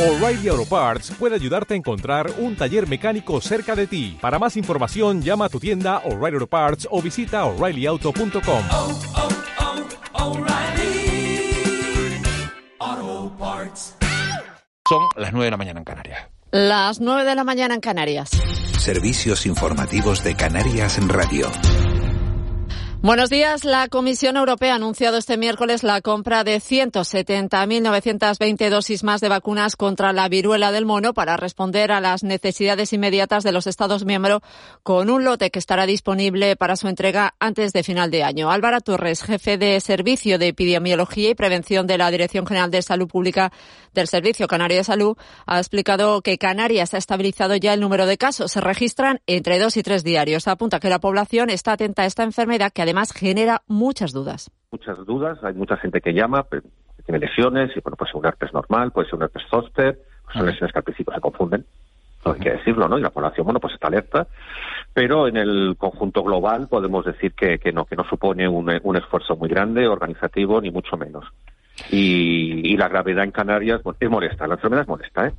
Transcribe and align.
O'Reilly 0.00 0.48
Auto 0.48 0.64
Parts 0.64 1.10
puede 1.18 1.34
ayudarte 1.34 1.74
a 1.74 1.76
encontrar 1.76 2.32
un 2.38 2.56
taller 2.56 2.88
mecánico 2.88 3.38
cerca 3.42 3.76
de 3.76 3.86
ti. 3.86 4.16
Para 4.18 4.38
más 4.38 4.56
información, 4.56 5.20
llama 5.20 5.44
a 5.44 5.48
tu 5.50 5.60
tienda 5.60 5.98
O'Reilly 6.06 6.36
Auto 6.36 6.46
Parts 6.46 6.88
o 6.90 7.02
visita 7.02 7.44
oreillyauto.com. 7.44 8.64
oh, 8.70 8.98
oh, 12.78 13.32
Parts. 13.38 13.96
Son 14.88 15.02
las 15.16 15.32
9 15.34 15.44
de 15.44 15.50
la 15.50 15.56
mañana 15.58 15.80
en 15.80 15.84
Canarias. 15.84 16.30
Las 16.50 16.98
9 16.98 17.24
de 17.28 17.34
la 17.34 17.44
mañana 17.44 17.74
en 17.74 17.80
Canarias. 17.80 18.30
Servicios 18.78 19.44
informativos 19.44 20.24
de 20.24 20.34
Canarias 20.34 20.96
en 20.96 21.10
Radio. 21.10 21.46
Buenos 23.02 23.30
días. 23.30 23.64
La 23.64 23.88
Comisión 23.88 24.36
Europea 24.36 24.74
ha 24.74 24.76
anunciado 24.76 25.16
este 25.16 25.38
miércoles 25.38 25.82
la 25.82 26.02
compra 26.02 26.44
de 26.44 26.58
170.920 26.58 28.68
dosis 28.68 29.04
más 29.04 29.22
de 29.22 29.30
vacunas 29.30 29.74
contra 29.74 30.12
la 30.12 30.28
viruela 30.28 30.70
del 30.70 30.84
mono 30.84 31.14
para 31.14 31.38
responder 31.38 31.92
a 31.92 32.02
las 32.02 32.24
necesidades 32.24 32.92
inmediatas 32.92 33.42
de 33.42 33.52
los 33.52 33.66
Estados 33.66 34.04
miembros 34.04 34.42
con 34.82 35.08
un 35.08 35.24
lote 35.24 35.50
que 35.50 35.58
estará 35.58 35.86
disponible 35.86 36.56
para 36.56 36.76
su 36.76 36.88
entrega 36.88 37.36
antes 37.40 37.72
de 37.72 37.82
final 37.82 38.10
de 38.10 38.22
año. 38.22 38.50
Álvaro 38.50 38.82
Torres, 38.82 39.22
jefe 39.22 39.56
de 39.56 39.80
Servicio 39.80 40.38
de 40.38 40.48
Epidemiología 40.48 41.30
y 41.30 41.34
Prevención 41.34 41.86
de 41.86 41.96
la 41.96 42.10
Dirección 42.10 42.46
General 42.46 42.70
de 42.70 42.82
Salud 42.82 43.08
Pública 43.08 43.50
del 43.94 44.08
Servicio 44.08 44.46
Canario 44.46 44.76
de 44.76 44.84
Salud, 44.84 45.16
ha 45.46 45.56
explicado 45.56 46.20
que 46.20 46.36
Canarias 46.36 46.92
ha 46.92 46.98
estabilizado 46.98 47.56
ya 47.56 47.72
el 47.72 47.80
número 47.80 48.04
de 48.04 48.18
casos. 48.18 48.52
Se 48.52 48.60
registran 48.60 49.22
entre 49.26 49.58
dos 49.58 49.78
y 49.78 49.82
tres 49.82 50.04
diarios. 50.04 50.48
Apunta 50.48 50.80
que 50.80 50.90
la 50.90 51.00
población 51.00 51.48
está 51.48 51.72
atenta 51.72 52.02
a 52.02 52.06
esta 52.06 52.24
enfermedad 52.24 52.70
que 52.70 52.89
además 52.90 53.12
genera 53.12 53.62
muchas 53.68 54.12
dudas. 54.12 54.50
Muchas 54.72 54.98
dudas, 55.06 55.38
hay 55.42 55.54
mucha 55.54 55.76
gente 55.76 56.00
que 56.00 56.12
llama, 56.12 56.44
que 56.50 56.60
tiene 57.04 57.20
lesiones, 57.20 57.70
y 57.76 57.80
bueno, 57.80 57.96
puede 57.96 58.10
ser 58.10 58.20
un 58.20 58.26
herpes 58.26 58.52
normal, 58.52 58.90
puede 58.90 59.08
ser 59.08 59.16
un 59.16 59.22
herpes 59.22 59.42
zóster, 59.48 59.98
pues 60.24 60.36
son 60.36 60.46
lesiones 60.46 60.72
que 60.72 60.78
al 60.78 60.84
principio 60.84 61.14
se 61.14 61.20
confunden, 61.20 61.64
no 62.24 62.32
hay 62.32 62.40
que 62.40 62.50
decirlo, 62.50 62.88
¿no? 62.88 62.98
Y 62.98 63.02
la 63.02 63.10
población, 63.10 63.44
bueno, 63.44 63.60
pues 63.60 63.74
está 63.74 63.86
alerta, 63.86 64.26
pero 64.92 65.28
en 65.28 65.36
el 65.36 65.76
conjunto 65.78 66.22
global 66.22 66.68
podemos 66.68 67.04
decir 67.04 67.32
que, 67.32 67.58
que 67.58 67.72
no, 67.72 67.84
que 67.84 67.96
no 67.96 68.04
supone 68.04 68.48
un, 68.48 68.68
un 68.82 68.96
esfuerzo 68.96 69.36
muy 69.36 69.48
grande, 69.48 69.86
organizativo, 69.86 70.60
ni 70.60 70.70
mucho 70.70 70.96
menos. 70.96 71.24
Y, 71.90 72.72
y, 72.72 72.76
la 72.76 72.88
gravedad 72.88 73.24
en 73.24 73.30
Canarias 73.30 73.82
bueno, 73.82 73.96
es 74.00 74.10
molesta, 74.10 74.46
la 74.46 74.54
enfermedad 74.54 74.82
es 74.82 74.88
molesta, 74.88 75.28
¿eh? 75.28 75.32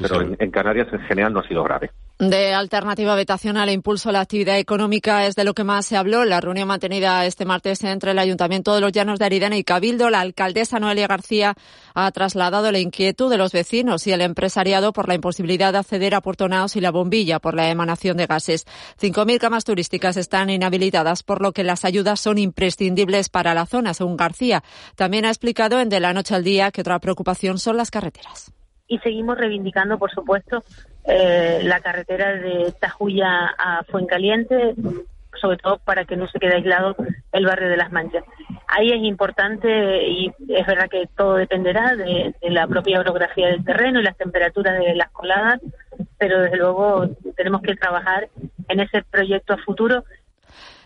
pero 0.00 0.20
en, 0.20 0.36
en, 0.38 0.50
Canarias 0.50 0.86
en 0.92 1.00
general 1.00 1.32
no 1.32 1.40
ha 1.40 1.48
sido 1.48 1.64
grave. 1.64 1.90
De 2.20 2.52
alternativa 2.52 3.14
habitacional 3.14 3.70
e 3.70 3.72
impulso 3.72 4.10
a 4.10 4.12
la 4.12 4.20
actividad 4.20 4.58
económica 4.58 5.24
es 5.26 5.36
de 5.36 5.44
lo 5.44 5.54
que 5.54 5.64
más 5.64 5.86
se 5.86 5.96
habló. 5.96 6.26
La 6.26 6.42
reunión 6.42 6.68
mantenida 6.68 7.24
este 7.24 7.46
martes 7.46 7.82
entre 7.82 8.10
el 8.10 8.18
Ayuntamiento 8.18 8.74
de 8.74 8.82
los 8.82 8.92
Llanos 8.92 9.18
de 9.18 9.24
Aridane 9.24 9.56
y 9.56 9.64
Cabildo, 9.64 10.10
la 10.10 10.20
alcaldesa 10.20 10.78
Noelia 10.78 11.06
García 11.06 11.54
ha 11.94 12.10
trasladado 12.12 12.70
la 12.72 12.78
inquietud 12.78 13.30
de 13.30 13.38
los 13.38 13.52
vecinos 13.52 14.06
y 14.06 14.12
el 14.12 14.20
empresariado 14.20 14.92
por 14.92 15.08
la 15.08 15.14
imposibilidad 15.14 15.72
de 15.72 15.78
acceder 15.78 16.14
a 16.14 16.20
Puerto 16.20 16.46
Naos 16.46 16.76
y 16.76 16.82
la 16.82 16.90
bombilla 16.90 17.38
por 17.38 17.54
la 17.54 17.70
emanación 17.70 18.18
de 18.18 18.26
gases. 18.26 18.66
5.000 19.00 19.38
camas 19.38 19.64
turísticas 19.64 20.18
están 20.18 20.50
inhabilitadas, 20.50 21.22
por 21.22 21.40
lo 21.40 21.52
que 21.52 21.64
las 21.64 21.86
ayudas 21.86 22.20
son 22.20 22.36
imprescindibles 22.36 23.30
para 23.30 23.54
la 23.54 23.64
zona, 23.64 23.94
según 23.94 24.18
García. 24.18 24.62
También 24.94 25.24
ha 25.24 25.30
explicado 25.30 25.80
en 25.80 25.88
De 25.88 26.00
la 26.00 26.12
Noche 26.12 26.34
al 26.34 26.44
Día 26.44 26.70
que 26.70 26.82
otra 26.82 26.98
preocupación 26.98 27.58
son 27.58 27.78
las 27.78 27.90
carreteras. 27.90 28.52
Y 28.88 28.98
seguimos 28.98 29.38
reivindicando, 29.38 29.98
por 29.98 30.10
supuesto, 30.10 30.62
eh, 31.10 31.60
la 31.64 31.80
carretera 31.80 32.34
de 32.34 32.72
Tajuya 32.78 33.46
a 33.58 33.82
Fuencaliente, 33.84 34.74
sobre 35.40 35.56
todo 35.56 35.78
para 35.78 36.04
que 36.04 36.16
no 36.16 36.28
se 36.28 36.38
quede 36.38 36.56
aislado 36.56 36.94
el 37.32 37.46
barrio 37.46 37.68
de 37.68 37.76
Las 37.76 37.90
Manchas. 37.90 38.24
Ahí 38.68 38.92
es 38.92 39.02
importante 39.02 40.06
y 40.06 40.32
es 40.48 40.66
verdad 40.66 40.88
que 40.88 41.08
todo 41.16 41.34
dependerá 41.34 41.96
de, 41.96 42.34
de, 42.40 42.50
la 42.50 42.68
propia 42.68 43.00
orografía 43.00 43.48
del 43.48 43.64
terreno 43.64 44.00
y 44.00 44.04
las 44.04 44.16
temperaturas 44.16 44.78
de 44.78 44.94
las 44.94 45.10
coladas, 45.10 45.60
pero 46.18 46.42
desde 46.42 46.56
luego 46.56 47.08
tenemos 47.36 47.62
que 47.62 47.74
trabajar 47.74 48.28
en 48.68 48.80
ese 48.80 49.02
proyecto 49.02 49.54
a 49.54 49.58
futuro 49.58 50.04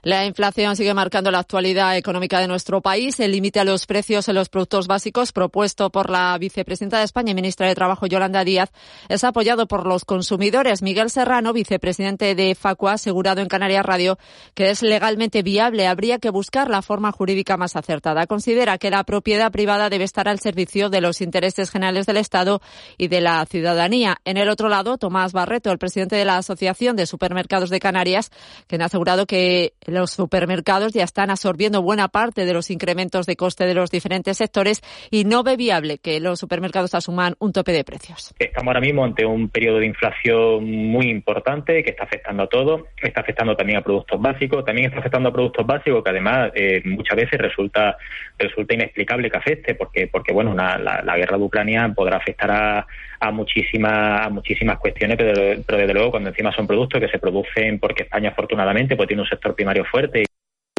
la 0.05 0.27
inflación 0.27 0.77
sigue 0.77 0.93
marcando 0.93 1.31
la 1.31 1.39
actualidad 1.39 1.97
económica 1.97 2.39
de 2.39 2.47
nuestro 2.47 2.83
país. 2.83 3.19
El 3.21 3.33
límite 3.33 3.61
a 3.61 3.65
los 3.65 3.87
precios 3.87 4.29
en 4.29 4.35
los 4.35 4.51
productos 4.51 4.87
básicos 4.87 5.33
propuesto 5.33 5.89
por 5.89 6.11
la 6.11 6.37
vicepresidenta 6.39 6.99
de 6.99 7.05
España 7.05 7.31
y 7.31 7.35
ministra 7.35 7.67
de 7.67 7.75
Trabajo 7.75 8.07
Yolanda 8.07 8.45
Díaz 8.45 8.71
es 9.09 9.25
apoyado 9.25 9.67
por 9.67 9.87
los 9.87 10.05
consumidores. 10.05 10.83
Miguel 10.83 11.09
Serrano, 11.09 11.55
vicepresidente 11.55 12.35
de 12.35 12.55
Facua, 12.55 12.91
ha 12.91 12.95
asegurado 12.95 13.41
en 13.41 13.49
Canarias 13.49 13.87
Radio 13.87 14.19
que 14.55 14.69
es 14.69 14.83
legalmente 14.83 15.43
viable. 15.43 15.87
Habría 15.87 16.19
que 16.19 16.29
buscar 16.29 16.69
la 16.69 16.83
forma 16.83 17.11
jurídica 17.11 17.57
más 17.57 17.75
acertada. 17.75 18.27
Considera 18.27 18.77
que 18.77 18.91
la 18.91 19.05
propiedad 19.05 19.51
privada 19.51 19.89
debe 19.89 20.05
estar 20.05 20.29
al 20.29 20.39
servicio 20.39 20.91
de 20.91 21.01
los 21.01 21.23
intereses 21.23 21.71
generales 21.71 22.05
del 22.05 22.19
Estado 22.19 22.61
y 22.99 23.09
de 23.09 23.23
la 23.23 23.47
ciudadanía. 23.47 24.19
En 24.27 24.37
el 24.37 24.51
otro 24.51 24.69
lado, 24.69 24.99
Tomás 24.99 25.33
Barreto, 25.33 25.73
el 25.73 25.79
presidente 25.79 26.17
de 26.17 26.27
la 26.27 26.37
Asociación 26.37 26.95
de 26.95 27.07
Supermercados 27.07 27.71
de 27.71 27.81
Canarias, 27.81 28.31
quien 28.67 28.83
ha 28.83 28.87
asegurado 28.87 29.25
que 29.25 29.73
los 29.95 30.11
supermercados 30.11 30.93
ya 30.93 31.05
están 31.05 31.31
absorbiendo 31.31 31.83
buena 31.83 32.09
parte 32.09 32.45
de 32.45 32.53
los 32.53 32.71
incrementos 32.71 33.27
de 33.27 33.37
coste 33.37 33.65
de 33.65 33.75
los 33.75 33.91
diferentes 33.91 34.37
sectores 34.37 34.83
y 35.11 35.25
no 35.25 35.43
ve 35.43 35.57
viable 35.57 35.99
que 35.99 36.21
los 36.21 36.39
supermercados 36.41 36.95
asuman 36.95 37.35
un 37.39 37.53
tope 37.53 37.73
de 37.73 37.85
precios. 37.85 38.35
Estamos 38.39 38.69
ahora 38.69 38.81
mismo 38.81 39.05
ante 39.05 39.25
un 39.25 39.49
periodo 39.49 39.79
de 39.79 39.87
inflación 39.87 40.65
muy 40.65 41.09
importante 41.09 41.83
que 41.83 41.91
está 41.91 42.05
afectando 42.05 42.43
a 42.43 42.47
todo, 42.49 42.89
está 43.03 43.21
afectando 43.21 43.57
también 43.57 43.79
a 43.79 43.83
productos 43.83 44.21
básicos, 44.21 44.65
también 44.65 44.89
está 44.89 44.99
afectando 44.99 45.29
a 45.29 45.33
productos 45.33 45.67
básicos 45.67 46.03
que 46.03 46.11
además 46.11 46.53
eh, 46.55 46.83
muchas 46.85 47.17
veces 47.17 47.41
resulta 47.41 47.97
resulta 48.39 48.75
inexplicable 48.75 49.31
que 49.31 49.39
afecte 49.39 49.75
porque 49.75 50.09
porque 50.09 50.33
bueno 50.33 50.51
una, 50.51 50.79
la, 50.79 51.17
guerra 51.17 51.39
de 51.39 51.45
Ucrania 51.45 51.93
podrá 51.95 52.17
afectar 52.17 52.51
a, 52.51 52.87
a 53.21 53.31
muchísimas 53.31 54.27
a 54.27 54.29
muchísimas 54.29 54.79
cuestiones 54.79 55.17
pero, 55.17 55.63
pero 55.65 55.79
desde 55.79 55.95
luego 55.95 56.11
cuando 56.11 56.31
encima 56.31 56.53
son 56.53 56.67
productos 56.67 57.01
que 57.01 57.09
se 57.09 57.19
producen 57.19 57.79
porque 57.79 58.05
España 58.05 58.31
afortunadamente 58.31 58.97
pues 58.97 59.07
tiene 59.07 59.23
un 59.23 59.29
sector 59.29 59.55
primario 59.55 59.84
fuerte 59.85 60.25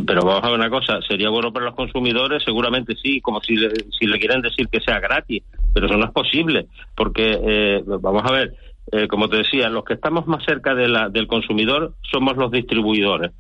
pero 0.06 0.22
vamos 0.22 0.44
a 0.44 0.50
ver 0.50 0.60
una 0.60 0.70
cosa, 0.70 1.00
sería 1.08 1.30
bueno 1.30 1.52
para 1.52 1.66
los 1.66 1.76
consumidores, 1.76 2.44
seguramente 2.44 2.96
sí, 2.96 3.22
como 3.22 3.42
si 3.42 3.56
le, 3.56 3.70
si 3.98 4.06
le 4.06 4.20
quieren 4.20 4.42
decir 4.42 4.68
que 4.68 4.82
sea 4.82 5.00
gratis, 5.00 5.44
pero 5.74 5.88
eso 5.88 5.98
no 5.98 6.06
es 6.06 6.12
posible, 6.12 6.68
porque 6.96 7.40
eh, 7.42 7.84
vamos 7.86 8.24
a 8.26 8.32
ver, 8.32 8.54
eh, 8.92 9.08
como 9.08 9.30
te 9.30 9.38
decía, 9.38 9.70
los 9.70 9.84
que 9.84 9.96
estamos 9.96 10.28
más 10.28 10.44
cerca 10.46 10.76
del 10.76 11.28
consumidor 11.28 11.94
somos 12.02 12.38
los 12.38 12.52
distribuidores. 12.52 13.32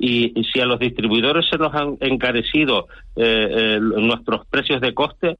Y, 0.00 0.38
y, 0.38 0.44
si 0.44 0.60
a 0.60 0.66
los 0.66 0.78
distribuidores 0.78 1.46
se 1.50 1.58
nos 1.58 1.74
han 1.74 1.96
encarecido 2.00 2.86
eh, 3.16 3.48
eh, 3.50 3.80
nuestros 3.80 4.46
precios 4.46 4.80
de 4.80 4.94
coste, 4.94 5.38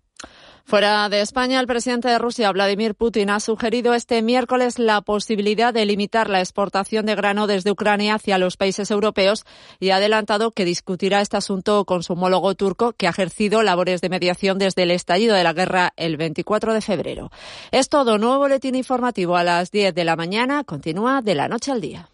Fuera 0.69 1.09
de 1.09 1.23
España, 1.23 1.61
el 1.61 1.67
presidente 1.67 2.09
de 2.09 2.19
Rusia, 2.19 2.53
Vladimir 2.53 2.95
Putin, 2.95 3.31
ha 3.31 3.41
sugerido 3.41 3.95
este 3.95 4.21
miércoles 4.21 4.79
la 4.79 5.01
posibilidad 5.01 5.73
de 5.73 5.87
limitar 5.87 6.29
la 6.29 6.41
exportación 6.41 7.07
de 7.07 7.15
grano 7.15 7.47
desde 7.47 7.71
Ucrania 7.71 8.17
hacia 8.17 8.37
los 8.37 8.59
países 8.59 8.91
europeos 8.91 9.47
y 9.81 9.89
ha 9.89 9.97
adelantado 9.97 10.51
que 10.51 10.67
discutirá 10.67 11.23
este 11.23 11.39
asunto 11.39 11.87
con 11.87 12.03
su 12.03 12.13
homólogo 12.13 12.55
turco, 12.55 12.93
que 12.93 13.07
ha 13.07 13.11
ejercido 13.11 13.63
labores 13.63 14.03
de 14.03 14.11
mediación 14.11 14.59
desde 14.59 14.83
el 14.83 14.91
estallido 14.91 15.35
de 15.35 15.43
la 15.43 15.55
guerra 15.55 15.95
el 15.97 16.19
24 16.19 16.75
de 16.75 16.83
febrero. 16.83 17.31
Es 17.71 17.89
todo. 17.89 18.19
Nuevo 18.19 18.37
boletín 18.37 18.75
informativo 18.75 19.39
a 19.39 19.45
las 19.45 19.71
10 19.71 19.95
de 19.95 20.05
la 20.05 20.17
mañana. 20.17 20.65
Continúa 20.65 21.23
de 21.23 21.35
la 21.35 21.49
noche 21.49 21.73
al 21.73 21.81
día. 21.81 22.11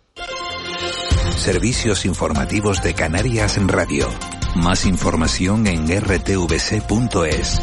Servicios 1.38 2.04
informativos 2.04 2.84
de 2.84 2.94
Canarias 2.94 3.56
en 3.56 3.66
Radio. 3.66 4.08
Más 4.54 4.86
información 4.86 5.66
en 5.66 5.88
rtvc.es. 5.88 7.60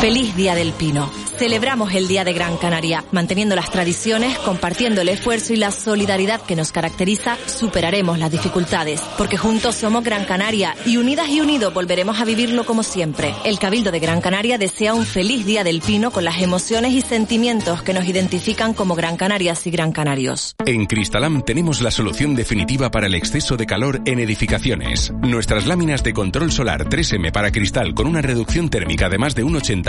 Feliz 0.00 0.36
Día 0.36 0.54
del 0.54 0.72
Pino. 0.74 1.10
Celebramos 1.38 1.92
el 1.92 2.06
Día 2.06 2.24
de 2.24 2.32
Gran 2.32 2.56
Canaria. 2.56 3.04
Manteniendo 3.10 3.56
las 3.56 3.70
tradiciones, 3.70 4.38
compartiendo 4.38 5.00
el 5.00 5.08
esfuerzo 5.08 5.52
y 5.52 5.56
la 5.56 5.72
solidaridad 5.72 6.40
que 6.40 6.54
nos 6.54 6.70
caracteriza, 6.70 7.36
superaremos 7.46 8.18
las 8.18 8.30
dificultades. 8.30 9.00
Porque 9.16 9.36
juntos 9.36 9.74
somos 9.74 10.04
Gran 10.04 10.24
Canaria 10.24 10.76
y 10.86 10.98
unidas 10.98 11.28
y 11.28 11.40
unidos 11.40 11.74
volveremos 11.74 12.20
a 12.20 12.24
vivirlo 12.24 12.64
como 12.64 12.84
siempre. 12.84 13.34
El 13.44 13.58
Cabildo 13.58 13.90
de 13.90 13.98
Gran 13.98 14.20
Canaria 14.20 14.56
desea 14.56 14.94
un 14.94 15.04
feliz 15.04 15.44
Día 15.46 15.64
del 15.64 15.80
Pino 15.80 16.12
con 16.12 16.24
las 16.24 16.40
emociones 16.40 16.92
y 16.92 17.00
sentimientos 17.00 17.82
que 17.82 17.92
nos 17.94 18.06
identifican 18.06 18.74
como 18.74 18.94
Gran 18.94 19.16
Canarias 19.16 19.66
y 19.66 19.70
Gran 19.72 19.90
Canarios. 19.90 20.54
En 20.64 20.86
Cristalam 20.86 21.42
tenemos 21.42 21.80
la 21.80 21.90
solución 21.90 22.36
definitiva 22.36 22.90
para 22.90 23.08
el 23.08 23.14
exceso 23.14 23.56
de 23.56 23.66
calor 23.66 24.00
en 24.06 24.20
edificaciones. 24.20 25.12
Nuestras 25.22 25.66
láminas 25.66 26.04
de 26.04 26.12
control 26.12 26.52
solar 26.52 26.88
3M 26.88 27.32
para 27.32 27.50
cristal 27.50 27.94
con 27.94 28.06
una 28.06 28.22
reducción 28.22 28.70
térmica 28.70 29.08
de 29.08 29.18
más 29.18 29.34
de 29.34 29.44
un 29.44 29.56
80 29.56 29.87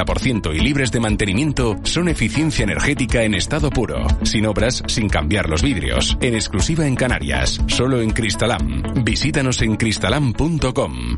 y 0.53 0.59
libres 0.59 0.91
de 0.91 0.99
mantenimiento 0.99 1.77
son 1.83 2.09
eficiencia 2.09 2.63
energética 2.63 3.23
en 3.23 3.33
estado 3.33 3.69
puro, 3.69 4.05
sin 4.23 4.45
obras, 4.45 4.83
sin 4.87 5.09
cambiar 5.09 5.49
los 5.49 5.61
vidrios, 5.61 6.17
en 6.21 6.35
exclusiva 6.35 6.87
en 6.87 6.95
Canarias, 6.95 7.59
solo 7.67 8.01
en 8.01 8.11
Cristalam. 8.11 8.83
Visítanos 9.03 9.61
en 9.61 9.75
cristalam.com. 9.75 11.17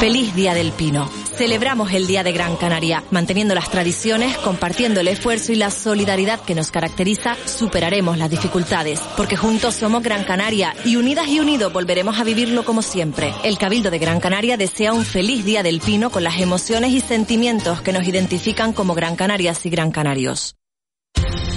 Feliz 0.00 0.34
Día 0.34 0.52
del 0.52 0.72
Pino. 0.72 1.08
Celebramos 1.36 1.90
el 1.92 2.06
Día 2.06 2.22
de 2.22 2.32
Gran 2.32 2.56
Canaria, 2.56 3.02
manteniendo 3.10 3.54
las 3.54 3.70
tradiciones, 3.70 4.36
compartiendo 4.38 5.00
el 5.00 5.08
esfuerzo 5.08 5.52
y 5.52 5.56
la 5.56 5.70
solidaridad 5.70 6.40
que 6.40 6.54
nos 6.54 6.70
caracteriza, 6.70 7.34
superaremos 7.46 8.18
las 8.18 8.28
dificultades, 8.30 9.00
porque 9.16 9.36
juntos 9.36 9.74
somos 9.74 10.02
Gran 10.02 10.24
Canaria 10.24 10.74
y 10.84 10.96
unidas 10.96 11.28
y 11.28 11.40
unidos 11.40 11.72
volveremos 11.72 12.20
a 12.20 12.24
vivirlo 12.24 12.64
como 12.64 12.82
siempre. 12.82 13.32
El 13.42 13.56
Cabildo 13.56 13.90
de 13.90 13.98
Gran 13.98 14.20
Canaria 14.20 14.58
desea 14.58 14.92
un 14.92 15.04
feliz 15.04 15.46
Día 15.46 15.62
del 15.62 15.80
Pino 15.80 16.10
con 16.10 16.24
las 16.24 16.38
emociones 16.40 16.90
y 16.90 17.00
sentimientos 17.00 17.80
que 17.80 17.92
nos 17.92 18.06
identifican 18.06 18.74
como 18.74 18.94
Gran 18.94 19.16
Canarias 19.16 19.64
y 19.64 19.70
Gran 19.70 19.92
Canarios. 19.92 20.56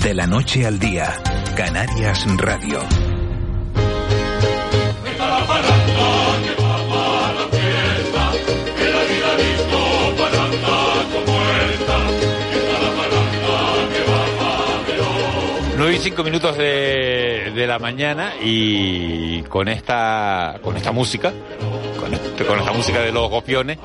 De 0.01 0.13
la 0.13 0.27
noche 0.27 0.65
al 0.65 0.79
día, 0.79 1.21
Canarias 1.57 2.25
Radio. 2.37 3.08
Nueve 15.99 16.07
y 16.07 16.11
cinco 16.11 16.23
minutos 16.23 16.57
de, 16.57 17.51
de 17.53 17.67
la 17.67 17.77
mañana 17.77 18.31
y 18.41 19.41
con 19.43 19.67
esta 19.67 20.57
con 20.63 20.77
esta 20.77 20.93
música, 20.93 21.33
con, 21.99 22.13
este- 22.13 22.45
con 22.45 22.57
esta 22.57 22.71
música 22.71 23.01
de 23.01 23.11
los 23.11 23.29
gopiones, 23.29 23.77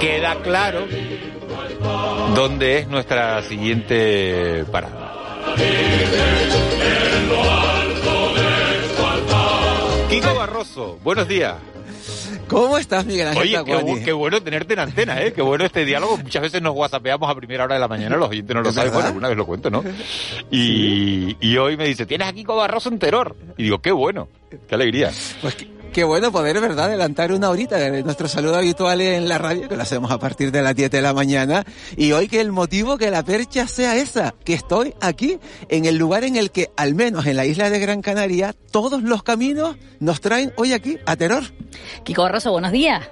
queda 0.00 0.34
claro 0.42 0.84
dónde 2.34 2.78
es 2.80 2.88
nuestra 2.88 3.40
siguiente 3.42 4.64
parada. 4.72 5.14
Kiko 10.10 10.34
Barroso, 10.34 10.98
buenos 11.04 11.28
días. 11.28 11.54
¿Cómo 12.48 12.78
estás, 12.78 13.04
Miguel 13.06 13.28
Ángel 13.28 13.42
Oye, 13.42 13.64
qué, 13.64 14.04
qué 14.04 14.12
bueno 14.12 14.42
tenerte 14.42 14.74
en 14.74 14.80
antena, 14.80 15.22
¿eh? 15.22 15.32
Qué 15.32 15.42
bueno 15.42 15.64
este 15.64 15.84
diálogo. 15.84 16.16
Muchas 16.18 16.42
veces 16.42 16.62
nos 16.62 16.74
whatsappeamos 16.74 17.30
a 17.30 17.34
primera 17.34 17.64
hora 17.64 17.74
de 17.74 17.80
la 17.80 17.88
mañana, 17.88 18.16
los 18.16 18.28
oyentes 18.28 18.54
no 18.54 18.62
lo 18.62 18.68
¿Es 18.68 18.74
saben, 18.74 18.92
bueno, 18.92 19.08
alguna 19.08 19.28
vez 19.28 19.36
lo 19.36 19.46
cuento, 19.46 19.70
¿no? 19.70 19.84
Y, 20.50 21.36
y 21.40 21.56
hoy 21.56 21.76
me 21.76 21.86
dice, 21.86 22.06
tienes 22.06 22.28
a 22.28 22.32
Kiko 22.32 22.56
Barroso 22.56 22.88
en 22.88 22.98
Terror. 22.98 23.36
Y 23.56 23.64
digo, 23.64 23.80
qué 23.80 23.92
bueno, 23.92 24.28
qué 24.68 24.74
alegría. 24.74 25.10
Pues 25.40 25.54
qué, 25.54 25.68
qué 25.94 26.02
bueno 26.02 26.32
poder, 26.32 26.60
¿verdad?, 26.60 26.86
adelantar 26.86 27.32
una 27.32 27.48
horita 27.48 27.76
de 27.76 28.02
nuestro 28.02 28.26
saludo 28.26 28.56
habitual 28.56 29.00
en 29.00 29.28
la 29.28 29.38
radio, 29.38 29.68
que 29.68 29.76
lo 29.76 29.82
hacemos 29.82 30.10
a 30.10 30.18
partir 30.18 30.50
de 30.50 30.60
las 30.60 30.74
10 30.74 30.90
de 30.90 31.00
la 31.00 31.14
mañana. 31.14 31.64
Y 31.96 32.10
hoy 32.10 32.26
que 32.26 32.40
el 32.40 32.50
motivo 32.50 32.98
que 32.98 33.12
la 33.12 33.22
percha 33.22 33.68
sea 33.68 33.94
esa, 33.94 34.34
que 34.44 34.54
estoy 34.54 34.92
aquí, 35.00 35.38
en 35.68 35.84
el 35.84 35.96
lugar 35.96 36.24
en 36.24 36.34
el 36.34 36.50
que, 36.50 36.72
al 36.76 36.96
menos 36.96 37.26
en 37.26 37.36
la 37.36 37.46
isla 37.46 37.70
de 37.70 37.78
Gran 37.78 38.02
Canaria, 38.02 38.56
todos 38.72 39.04
los 39.04 39.22
caminos 39.22 39.76
nos 40.00 40.20
traen 40.20 40.52
hoy 40.56 40.72
aquí 40.72 40.98
a 41.06 41.14
Terror. 41.14 41.44
Kiko 42.02 42.22
Barroso, 42.22 42.50
buenos 42.50 42.72
días. 42.72 43.08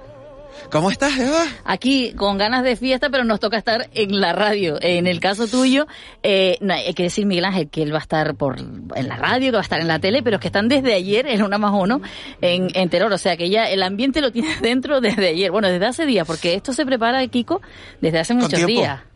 ¿Cómo 0.71 0.89
estás, 0.89 1.17
Eva? 1.17 1.45
Aquí 1.65 2.13
con 2.13 2.37
ganas 2.37 2.63
de 2.63 2.75
fiesta, 2.75 3.09
pero 3.09 3.23
nos 3.23 3.39
toca 3.39 3.57
estar 3.57 3.89
en 3.93 4.19
la 4.19 4.33
radio. 4.33 4.77
En 4.81 5.07
el 5.07 5.19
caso 5.19 5.47
tuyo, 5.47 5.87
eh, 6.23 6.57
no, 6.61 6.73
hay 6.73 6.93
que 6.93 7.03
decir, 7.03 7.25
Miguel 7.25 7.45
Ángel, 7.45 7.69
que 7.69 7.83
él 7.83 7.93
va 7.93 7.99
a 7.99 8.01
estar 8.01 8.35
por 8.35 8.59
en 8.59 9.07
la 9.07 9.15
radio, 9.15 9.51
que 9.51 9.57
va 9.57 9.59
a 9.59 9.63
estar 9.63 9.79
en 9.79 9.87
la 9.87 9.99
tele, 9.99 10.23
pero 10.23 10.37
es 10.37 10.41
que 10.41 10.47
están 10.47 10.67
desde 10.67 10.93
ayer, 10.93 11.27
en 11.27 11.43
una 11.43 11.57
más 11.57 11.73
uno, 11.73 12.01
en, 12.41 12.69
en 12.73 12.89
Terror. 12.89 13.11
O 13.11 13.17
sea 13.17 13.37
que 13.37 13.49
ya 13.49 13.65
el 13.65 13.83
ambiente 13.83 14.21
lo 14.21 14.31
tiene 14.31 14.49
dentro 14.61 15.01
desde 15.01 15.29
ayer. 15.29 15.51
Bueno, 15.51 15.69
desde 15.69 15.85
hace 15.85 16.05
días, 16.05 16.25
porque 16.25 16.55
esto 16.55 16.73
se 16.73 16.85
prepara, 16.85 17.25
Kiko, 17.27 17.61
desde 18.01 18.19
hace 18.19 18.33
muchos 18.33 18.65
días. 18.65 19.12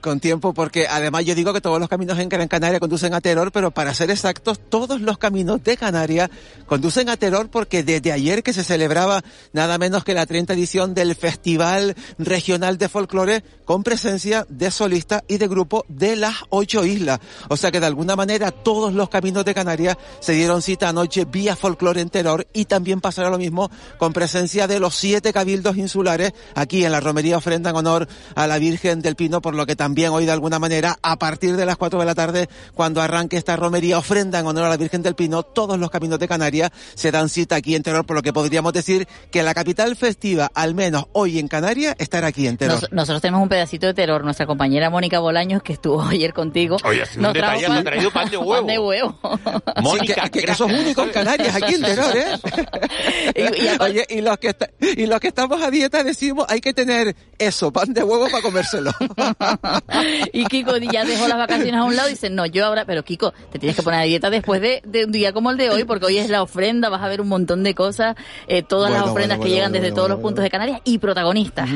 Con 0.00 0.20
tiempo, 0.20 0.52
porque 0.52 0.86
además 0.86 1.24
yo 1.24 1.34
digo 1.34 1.52
que 1.52 1.60
todos 1.60 1.80
los 1.80 1.88
caminos 1.88 2.18
en 2.18 2.28
Gran 2.28 2.46
Canaria 2.48 2.78
conducen 2.78 3.14
a 3.14 3.20
Terror, 3.20 3.50
pero 3.50 3.70
para 3.70 3.92
ser 3.92 4.10
exactos, 4.10 4.60
todos 4.68 5.00
los 5.00 5.18
caminos 5.18 5.64
de 5.64 5.76
Canarias 5.76 6.30
conducen 6.66 7.08
a 7.08 7.16
Terror 7.16 7.48
porque 7.50 7.82
desde 7.82 8.12
ayer 8.12 8.42
que 8.42 8.52
se 8.52 8.62
celebraba 8.62 9.24
nada 9.52 9.78
menos 9.78 10.04
que 10.04 10.14
la 10.14 10.26
30 10.26 10.52
edición 10.52 10.94
del 10.94 11.14
Festival 11.16 11.96
Regional 12.18 12.78
de 12.78 12.88
Folclore 12.88 13.42
con 13.64 13.82
presencia 13.82 14.46
de 14.48 14.70
solistas 14.70 15.22
y 15.26 15.38
de 15.38 15.48
grupo 15.48 15.84
de 15.88 16.14
las 16.14 16.36
ocho 16.50 16.84
islas. 16.84 17.18
O 17.48 17.56
sea 17.56 17.72
que 17.72 17.80
de 17.80 17.86
alguna 17.86 18.14
manera 18.14 18.52
todos 18.52 18.92
los 18.92 19.08
caminos 19.08 19.44
de 19.44 19.54
Canarias 19.54 19.96
se 20.20 20.32
dieron 20.32 20.62
cita 20.62 20.88
anoche 20.88 21.24
vía 21.24 21.56
folclore 21.56 22.00
en 22.00 22.10
Terror 22.10 22.46
y 22.52 22.66
también 22.66 23.00
pasará 23.00 23.30
lo 23.30 23.38
mismo 23.38 23.70
con 23.98 24.12
presencia 24.12 24.68
de 24.68 24.78
los 24.78 24.94
siete 24.94 25.32
cabildos 25.32 25.76
insulares 25.76 26.32
aquí 26.54 26.84
en 26.84 26.92
la 26.92 27.00
romería 27.00 27.38
ofrenda 27.38 27.70
en 27.70 27.76
honor 27.76 28.08
a 28.34 28.46
la 28.46 28.58
Virgen 28.58 29.02
del 29.02 29.16
Pino, 29.16 29.40
por 29.40 29.54
lo 29.54 29.66
que 29.66 29.74
también 29.74 29.85
hoy 29.94 30.26
de 30.26 30.32
alguna 30.32 30.58
manera 30.58 30.98
a 31.02 31.16
partir 31.18 31.56
de 31.56 31.64
las 31.64 31.76
cuatro 31.76 32.00
de 32.00 32.06
la 32.06 32.14
tarde 32.14 32.48
cuando 32.74 33.00
arranque 33.00 33.36
esta 33.36 33.56
romería 33.56 33.98
ofrenda 33.98 34.38
en 34.40 34.46
honor 34.46 34.64
a 34.64 34.68
la 34.68 34.76
Virgen 34.76 35.02
del 35.02 35.14
Pino, 35.14 35.42
todos 35.44 35.78
los 35.78 35.90
caminos 35.90 36.18
de 36.18 36.26
Canarias 36.28 36.70
se 36.94 37.10
dan 37.12 37.28
cita 37.28 37.56
aquí 37.56 37.74
en 37.74 37.82
Terror, 37.82 38.04
por 38.04 38.16
lo 38.16 38.22
que 38.22 38.32
podríamos 38.32 38.72
decir 38.72 39.06
que 39.30 39.42
la 39.42 39.54
capital 39.54 39.94
festiva, 39.96 40.50
al 40.54 40.74
menos 40.74 41.04
hoy 41.12 41.38
en 41.38 41.48
Canarias, 41.48 41.94
estará 41.98 42.28
aquí 42.28 42.46
en 42.46 42.56
Terror. 42.56 42.80
Nos- 42.80 42.92
nosotros 42.92 43.22
tenemos 43.22 43.42
un 43.42 43.48
pedacito 43.48 43.86
de 43.86 43.94
terror. 43.94 44.24
Nuestra 44.24 44.46
compañera 44.46 44.90
Mónica 44.90 45.18
Bolaños, 45.20 45.62
que 45.62 45.72
estuvo 45.74 46.02
ayer 46.08 46.32
contigo, 46.32 46.76
Oye, 46.84 47.02
un 47.16 47.22
nos 47.22 47.32
trajo 47.32 47.72
ha 47.72 47.82
traído 47.82 48.10
pan 48.10 48.28
de 48.30 48.36
huevo. 48.36 48.54
Pan 48.54 48.66
de 48.66 48.78
huevo. 48.78 49.18
Mónica, 49.82 50.24
Sí, 50.24 50.30
que, 50.30 50.40
que 50.44 50.50
eso 50.52 50.66
es 50.66 50.80
único 50.80 51.02
en 51.02 51.10
Canarias, 51.10 51.54
aquí 51.56 51.74
en 51.74 51.82
Terror, 51.82 52.16
¿eh? 52.16 53.76
Oye, 53.80 54.06
y 54.08 54.20
los, 54.20 54.38
que 54.38 54.48
está- 54.48 54.70
y 54.80 55.06
los 55.06 55.20
que 55.20 55.28
estamos 55.28 55.62
a 55.62 55.70
dieta 55.70 56.02
decimos 56.02 56.46
hay 56.48 56.60
que 56.60 56.72
tener 56.74 57.14
eso, 57.38 57.70
pan 57.72 57.92
de 57.92 58.02
huevo 58.02 58.28
para 58.30 58.42
comérselo. 58.42 58.92
Y 60.32 60.44
Kiko 60.46 60.76
ya 60.76 61.04
dejó 61.04 61.28
las 61.28 61.38
vacaciones 61.38 61.74
a 61.74 61.84
un 61.84 61.96
lado 61.96 62.08
y 62.08 62.12
dice, 62.12 62.30
no, 62.30 62.46
yo 62.46 62.66
ahora, 62.66 62.84
pero 62.84 63.02
Kiko, 63.02 63.32
te 63.50 63.58
tienes 63.58 63.76
que 63.76 63.82
poner 63.82 64.00
a 64.00 64.02
dieta 64.04 64.30
después 64.30 64.60
de, 64.60 64.82
de 64.84 65.04
un 65.04 65.12
día 65.12 65.32
como 65.32 65.50
el 65.50 65.56
de 65.56 65.70
hoy, 65.70 65.84
porque 65.84 66.06
hoy 66.06 66.18
es 66.18 66.28
la 66.28 66.42
ofrenda, 66.42 66.88
vas 66.88 67.02
a 67.02 67.08
ver 67.08 67.20
un 67.20 67.28
montón 67.28 67.62
de 67.62 67.74
cosas, 67.74 68.16
eh, 68.48 68.62
todas 68.62 68.90
las 68.90 69.02
ofrendas 69.02 69.38
bueno, 69.38 69.44
que 69.44 69.50
llegan 69.50 69.72
desde 69.72 69.92
todos 69.92 70.08
los 70.08 70.20
puntos 70.20 70.42
de 70.42 70.50
Canarias 70.50 70.80
y 70.84 70.98
protagonistas. 70.98 71.68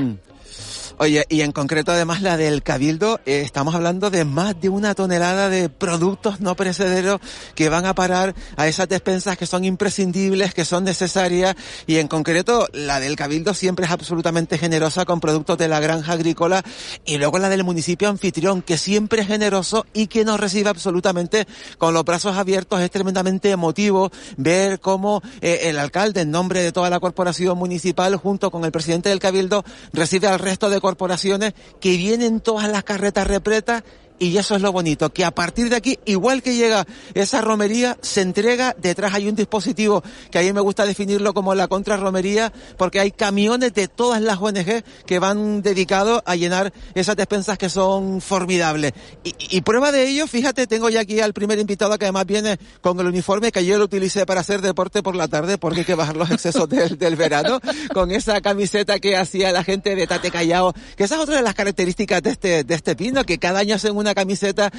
Oye, 1.02 1.24
y 1.30 1.40
en 1.40 1.52
concreto 1.52 1.92
además 1.92 2.20
la 2.20 2.36
del 2.36 2.62
Cabildo, 2.62 3.20
eh, 3.24 3.40
estamos 3.40 3.74
hablando 3.74 4.10
de 4.10 4.26
más 4.26 4.60
de 4.60 4.68
una 4.68 4.94
tonelada 4.94 5.48
de 5.48 5.70
productos 5.70 6.40
no 6.40 6.54
perecederos 6.56 7.22
que 7.54 7.70
van 7.70 7.86
a 7.86 7.94
parar 7.94 8.34
a 8.58 8.68
esas 8.68 8.86
despensas 8.86 9.38
que 9.38 9.46
son 9.46 9.64
imprescindibles, 9.64 10.52
que 10.52 10.66
son 10.66 10.84
necesarias, 10.84 11.56
y 11.86 11.96
en 11.96 12.06
concreto 12.06 12.68
la 12.74 13.00
del 13.00 13.16
Cabildo 13.16 13.54
siempre 13.54 13.86
es 13.86 13.90
absolutamente 13.90 14.58
generosa 14.58 15.06
con 15.06 15.20
productos 15.20 15.56
de 15.56 15.68
la 15.68 15.80
granja 15.80 16.12
agrícola, 16.12 16.62
y 17.06 17.16
luego 17.16 17.38
la 17.38 17.48
del 17.48 17.64
municipio 17.64 18.10
anfitrión, 18.10 18.60
que 18.60 18.76
siempre 18.76 19.22
es 19.22 19.26
generoso 19.26 19.86
y 19.94 20.06
que 20.06 20.26
nos 20.26 20.38
recibe 20.38 20.68
absolutamente 20.68 21.46
con 21.78 21.94
los 21.94 22.04
brazos 22.04 22.36
abiertos, 22.36 22.78
es 22.82 22.90
tremendamente 22.90 23.50
emotivo 23.50 24.12
ver 24.36 24.80
cómo 24.80 25.22
eh, 25.40 25.60
el 25.62 25.78
alcalde, 25.78 26.20
en 26.20 26.30
nombre 26.30 26.60
de 26.60 26.72
toda 26.72 26.90
la 26.90 27.00
corporación 27.00 27.56
municipal, 27.56 28.16
junto 28.16 28.50
con 28.50 28.66
el 28.66 28.70
presidente 28.70 29.08
del 29.08 29.18
Cabildo, 29.18 29.64
recibe 29.94 30.28
al 30.28 30.38
resto 30.38 30.68
de 30.68 30.89
corporaciones 30.90 31.54
que 31.80 31.96
vienen 31.96 32.40
todas 32.40 32.68
las 32.68 32.82
carretas 32.82 33.28
repletas 33.28 33.84
y 34.20 34.36
eso 34.36 34.54
es 34.54 34.60
lo 34.60 34.70
bonito, 34.70 35.10
que 35.12 35.24
a 35.24 35.30
partir 35.30 35.70
de 35.70 35.76
aquí, 35.76 35.98
igual 36.04 36.42
que 36.42 36.54
llega 36.54 36.86
esa 37.14 37.40
romería, 37.40 37.96
se 38.02 38.20
entrega, 38.20 38.76
detrás 38.78 39.14
hay 39.14 39.28
un 39.28 39.34
dispositivo 39.34 40.04
que 40.30 40.38
a 40.38 40.42
mí 40.42 40.52
me 40.52 40.60
gusta 40.60 40.84
definirlo 40.84 41.32
como 41.32 41.54
la 41.54 41.68
contrarromería, 41.68 42.52
porque 42.76 43.00
hay 43.00 43.12
camiones 43.12 43.72
de 43.72 43.88
todas 43.88 44.20
las 44.20 44.36
ONG 44.36 44.84
que 45.06 45.18
van 45.18 45.62
dedicados 45.62 46.22
a 46.26 46.36
llenar 46.36 46.70
esas 46.94 47.16
despensas 47.16 47.56
que 47.56 47.70
son 47.70 48.20
formidables. 48.20 48.92
Y, 49.24 49.34
y 49.56 49.62
prueba 49.62 49.90
de 49.90 50.06
ello, 50.06 50.26
fíjate, 50.26 50.66
tengo 50.66 50.90
ya 50.90 51.00
aquí 51.00 51.18
al 51.20 51.32
primer 51.32 51.58
invitado 51.58 51.96
que 51.98 52.04
además 52.04 52.26
viene 52.26 52.58
con 52.82 53.00
el 53.00 53.06
uniforme 53.06 53.50
que 53.50 53.64
yo 53.64 53.78
lo 53.78 53.84
utilicé 53.84 54.26
para 54.26 54.40
hacer 54.40 54.60
deporte 54.60 55.02
por 55.02 55.16
la 55.16 55.28
tarde, 55.28 55.56
porque 55.56 55.80
hay 55.80 55.86
que 55.86 55.94
bajar 55.94 56.18
los 56.18 56.30
excesos 56.30 56.68
del, 56.68 56.98
del 56.98 57.16
verano, 57.16 57.58
con 57.94 58.10
esa 58.10 58.42
camiseta 58.42 58.98
que 58.98 59.16
hacía 59.16 59.50
la 59.50 59.64
gente 59.64 59.96
de 59.96 60.06
Tate 60.06 60.30
Callao, 60.30 60.74
que 60.96 61.04
esa 61.04 61.14
es 61.14 61.22
otra 61.22 61.36
de 61.36 61.42
las 61.42 61.54
características 61.54 62.22
de 62.22 62.30
este, 62.30 62.64
de 62.64 62.74
este 62.74 62.94
pino, 62.96 63.24
que 63.24 63.38
cada 63.38 63.60
año 63.60 63.76
hacen 63.76 63.96
una 63.96 64.09
camiseta 64.14 64.70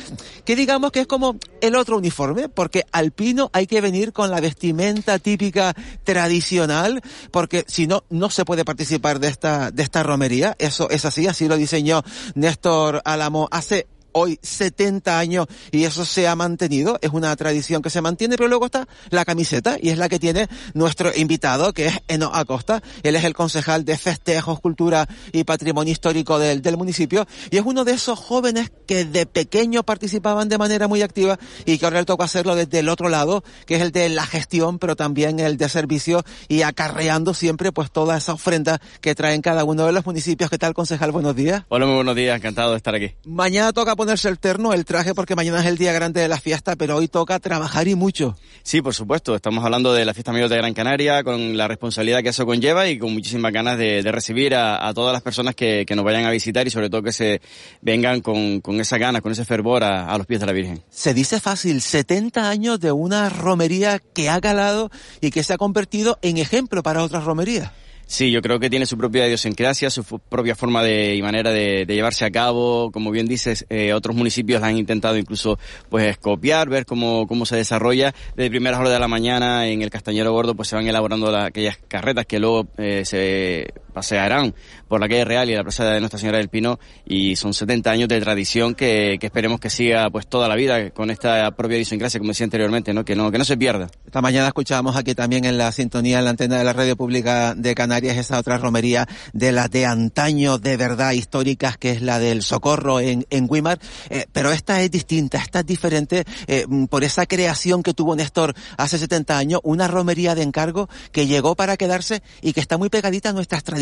que 0.45 0.55
digamos 0.55 0.91
que 0.91 1.01
es 1.01 1.07
como 1.07 1.38
el 1.61 1.75
otro 1.75 1.97
uniforme, 1.97 2.50
porque 2.50 2.85
al 2.91 3.11
pino 3.11 3.50
hay 3.53 3.67
que 3.67 3.81
venir 3.81 4.13
con 4.13 4.31
la 4.31 4.39
vestimenta 4.39 5.19
típica 5.19 5.73
tradicional, 6.03 7.01
porque 7.31 7.65
si 7.67 7.88
no, 7.88 8.03
no 8.09 8.29
se 8.29 8.45
puede 8.45 8.65
participar 8.65 9.19
de 9.19 9.27
esta, 9.27 9.71
de 9.71 9.83
esta 9.83 10.03
romería. 10.03 10.55
Eso 10.59 10.89
es 10.89 11.05
así, 11.05 11.27
así 11.27 11.47
lo 11.47 11.57
diseñó 11.57 12.03
Néstor 12.35 13.01
Álamo 13.05 13.47
hace 13.51 13.88
hoy 14.13 14.39
70 14.41 15.18
años 15.18 15.48
y 15.72 15.84
eso 15.84 16.06
se 16.06 16.27
ha 16.27 16.36
mantenido, 16.36 16.98
es 17.01 17.12
una 17.12 17.36
tradición 17.36 17.82
que 17.82 17.89
se 17.89 18.01
mantiene, 18.01 18.38
pero 18.38 18.50
luego 18.50 18.65
está 18.65 18.88
la 19.10 19.25
camiseta 19.25 19.77
y 19.82 19.89
es 19.89 19.98
la 19.98 20.10
que 20.10 20.20
tiene 20.20 20.48
nuestro 20.74 21.12
invitado 21.15 21.74
que 21.74 21.88
es 21.88 22.00
Eno 22.08 22.32
Acosta, 22.34 22.82
él 23.03 23.15
es 23.15 23.24
el 23.24 23.34
concejal 23.34 23.86
de 23.86 23.98
festejos, 23.98 24.60
cultura 24.60 25.08
y 25.32 25.44
patrimonio 25.44 25.91
histórico 25.91 26.39
del, 26.39 26.62
del 26.62 26.77
municipio 26.77 27.27
y 27.50 27.58
es 27.58 27.63
uno 27.65 27.86
de 27.86 27.94
esos 27.94 28.20
jóvenes 28.20 28.72
que 28.88 29.06
de 29.06 29.25
pequeño 29.25 29.84
participaban 29.84 30.50
de 30.50 30.58
manera 30.58 30.88
muy 30.88 31.01
activa 31.01 31.39
y 31.65 31.77
que 31.77 31.86
ahora 31.86 32.00
le 32.00 32.06
toca 32.06 32.25
hacerlo 32.25 32.56
desde 32.56 32.80
el 32.80 32.89
otro 32.89 33.10
lado, 33.10 33.44
que 33.65 33.75
es 33.75 33.82
el 33.82 33.91
de 33.91 34.10
la 34.10 34.25
gestión, 34.25 34.80
pero 34.80 34.96
también 34.96 35.39
el 35.39 35.58
de 35.58 35.70
servicio 35.70 36.24
y 36.48 36.62
acarreando 36.63 37.34
siempre 37.34 37.72
pues 37.72 37.91
toda 37.91 38.18
esa 38.18 38.34
ofrenda 38.34 38.82
que 39.01 39.15
traen 39.15 39.41
cada 39.41 39.63
uno 39.63 39.86
de 39.86 39.91
los 39.91 40.06
municipios. 40.06 40.50
¿Qué 40.50 40.58
tal, 40.58 40.74
concejal? 40.74 41.12
Buenos 41.12 41.36
días. 41.36 41.63
Hola, 41.70 41.86
muy 41.86 41.96
buenos 41.96 42.15
días, 42.15 42.36
encantado 42.36 42.72
de 42.72 42.77
estar 42.77 42.96
aquí. 42.96 43.12
Mañana 43.25 43.74
toca 43.74 43.96
ponerse 44.01 44.29
el 44.29 44.39
terno, 44.39 44.74
el 44.74 44.84
traje, 44.84 45.13
porque 45.13 45.36
mañana 45.36 45.60
es 45.60 45.67
el 45.67 45.77
día 45.77 45.93
grande 45.93 46.22
de 46.22 46.27
la 46.27 46.39
fiesta, 46.39 46.75
pero 46.75 46.96
hoy 46.96 47.08
toca 47.08 47.39
trabajar 47.39 47.88
y 47.88 47.93
mucho. 47.93 48.36
Sí, 48.63 48.81
por 48.81 48.96
supuesto. 48.96 49.36
Estamos 49.36 49.63
hablando 49.63 49.93
de 49.93 50.05
la 50.05 50.15
fiesta 50.15 50.31
mayor 50.31 50.50
de 50.50 50.58
Gran 50.58 50.74
Canaria, 50.74 51.24
con 51.24 51.55
la 51.55 51.67
responsabilidad 51.67 52.24
que 52.24 52.29
eso 52.29 52.48
conlleva 52.48 52.88
y 52.88 52.98
con 52.98 53.13
muchísimas 53.13 53.53
ganas 53.53 53.77
de, 53.77 54.01
recibir 54.12 54.55
a, 54.55 54.91
todas 54.96 55.13
las 55.13 55.22
personas 55.22 55.53
que, 55.53 55.86
nos 55.96 56.03
vayan 56.03 56.25
a 56.25 56.31
visitar 56.31 56.65
y 56.65 56.72
sobre 56.72 56.89
todo 56.89 57.03
que 57.03 57.13
se 57.13 57.41
vengan 57.81 58.22
con, 58.22 58.60
con 58.62 58.79
esa 58.79 58.98
ganas, 58.98 59.22
con 59.22 59.34
ese 59.34 59.46
fervor 59.46 59.84
a, 59.84 60.17
los 60.17 60.25
pies 60.25 60.39
de 60.39 60.48
la 60.48 60.51
Virgen. 60.51 60.81
Se 60.89 61.13
dice 61.13 61.39
fácil, 61.39 61.79
70 61.79 62.50
años 62.50 62.79
de 62.79 62.91
una 62.91 63.29
romería 63.29 64.00
que 64.00 64.31
ha 64.31 64.41
calado 64.41 64.89
y 65.22 65.29
que 65.29 65.43
se 65.43 65.53
ha 65.53 65.58
convertido 65.58 66.17
en 66.24 66.39
ejemplo 66.39 66.81
para 66.81 67.03
otras 67.03 67.24
romerías. 67.24 67.70
Sí, 68.05 68.31
yo 68.31 68.41
creo 68.41 68.60
que 68.60 68.70
tiene 68.70 68.86
su 68.86 68.98
propia 68.98 69.25
idiosincrasia, 69.25 69.89
su 69.89 70.03
propia 70.03 70.55
forma 70.55 70.84
de, 70.84 71.15
y 71.15 71.22
manera 71.22 71.51
de, 71.51 71.86
llevarse 71.86 72.25
a 72.25 72.31
cabo. 72.31 72.91
Como 72.91 73.12
bien 73.12 73.27
dices, 73.27 73.65
eh, 73.70 73.93
otros 73.93 74.15
municipios 74.15 74.62
la 74.62 74.67
han 74.67 74.77
intentado 74.77 75.17
incluso 75.17 75.58
pues 75.89 76.17
copiar, 76.17 76.70
ver 76.70 76.86
cómo, 76.86 77.27
cómo 77.27 77.46
se 77.46 77.55
desarrolla. 77.55 78.13
Desde 78.36 78.50
primeras 78.50 78.79
horas 78.79 78.93
de 78.93 79.00
la 79.00 79.08
mañana 79.08 79.67
en 79.67 79.81
el 79.81 79.89
Castañero 79.89 80.34
Gordo 80.34 80.55
pues 80.55 80.67
se 80.67 80.75
van 80.75 80.88
elaborando 80.88 81.36
aquellas 81.38 81.77
carretas 81.88 82.25
que 82.25 82.39
luego 82.39 82.67
eh, 82.77 83.03
se 83.05 83.74
pasearán 83.91 84.53
por 84.88 85.00
la 85.00 85.07
calle 85.07 85.25
Real 85.25 85.50
y 85.50 85.55
la 85.55 85.63
plaza 85.63 85.86
de 85.86 86.00
Nuestra 86.00 86.19
Señora 86.19 86.38
del 86.38 86.50
Pino 86.50 86.79
y 87.05 87.36
son 87.36 87.53
70 87.53 87.91
años 87.91 88.10
de 88.10 88.19
tradición 88.19 88.75
que, 88.75 89.19
esperemos 89.21 89.60
que 89.60 89.69
siga 89.69 90.10
pues 90.10 90.27
toda 90.27 90.48
la 90.48 90.55
vida 90.55 90.89
con 90.91 91.12
esta 91.12 91.51
propia 91.51 91.77
idiosincrasia, 91.77 92.19
como 92.19 92.31
decía 92.31 92.45
anteriormente, 92.45 92.93
¿no? 92.93 93.05
Que 93.05 93.15
no, 93.15 93.31
que 93.31 93.38
no 93.38 93.45
se 93.45 93.57
pierda. 93.57 93.89
Esta 94.05 94.21
mañana 94.21 94.48
escuchábamos 94.48 94.95
aquí 94.95 95.15
también 95.15 95.45
en 95.45 95.57
la 95.57 95.71
sintonía 95.71 96.19
en 96.19 96.25
la 96.25 96.31
antena 96.31 96.57
de 96.57 96.63
la 96.63 96.74
radio 96.74 96.95
pública 96.95 97.53
de 97.55 97.75
Canarias 97.75 98.17
esa 98.17 98.39
otra 98.39 98.57
romería 98.57 99.07
de 99.33 99.51
las 99.51 99.69
de 99.69 99.86
antaño 99.86 100.57
de 100.57 100.77
verdad 100.77 101.12
históricas 101.12 101.77
que 101.77 101.91
es 101.91 102.01
la 102.01 102.19
del 102.19 102.43
Socorro 102.43 103.00
en, 103.00 103.25
en 103.29 103.48
Guimar, 103.48 103.79
eh, 104.10 104.25
pero 104.31 104.51
esta 104.51 104.81
es 104.81 104.91
distinta, 104.91 105.38
esta 105.38 105.60
es 105.60 105.65
diferente 105.65 106.25
eh, 106.48 106.65
por 106.89 107.03
esa 107.03 107.25
creación 107.25 107.83
que 107.83 107.93
tuvo 107.93 108.15
Néstor 108.15 108.53
hace 108.77 108.98
70 108.98 109.38
años, 109.38 109.62
una 109.63 109.88
romería 109.88 110.36
de 110.36 110.43
encargo 110.43 110.89
que 111.12 111.27
llegó 111.27 111.55
para 111.55 111.77
quedarse 111.77 112.21
y 112.41 112.53
que 112.53 112.60
está 112.60 112.77
muy 112.77 112.89
pegadita 112.89 113.29
a 113.29 113.33
nuestras 113.33 113.63
tradiciones 113.63 113.80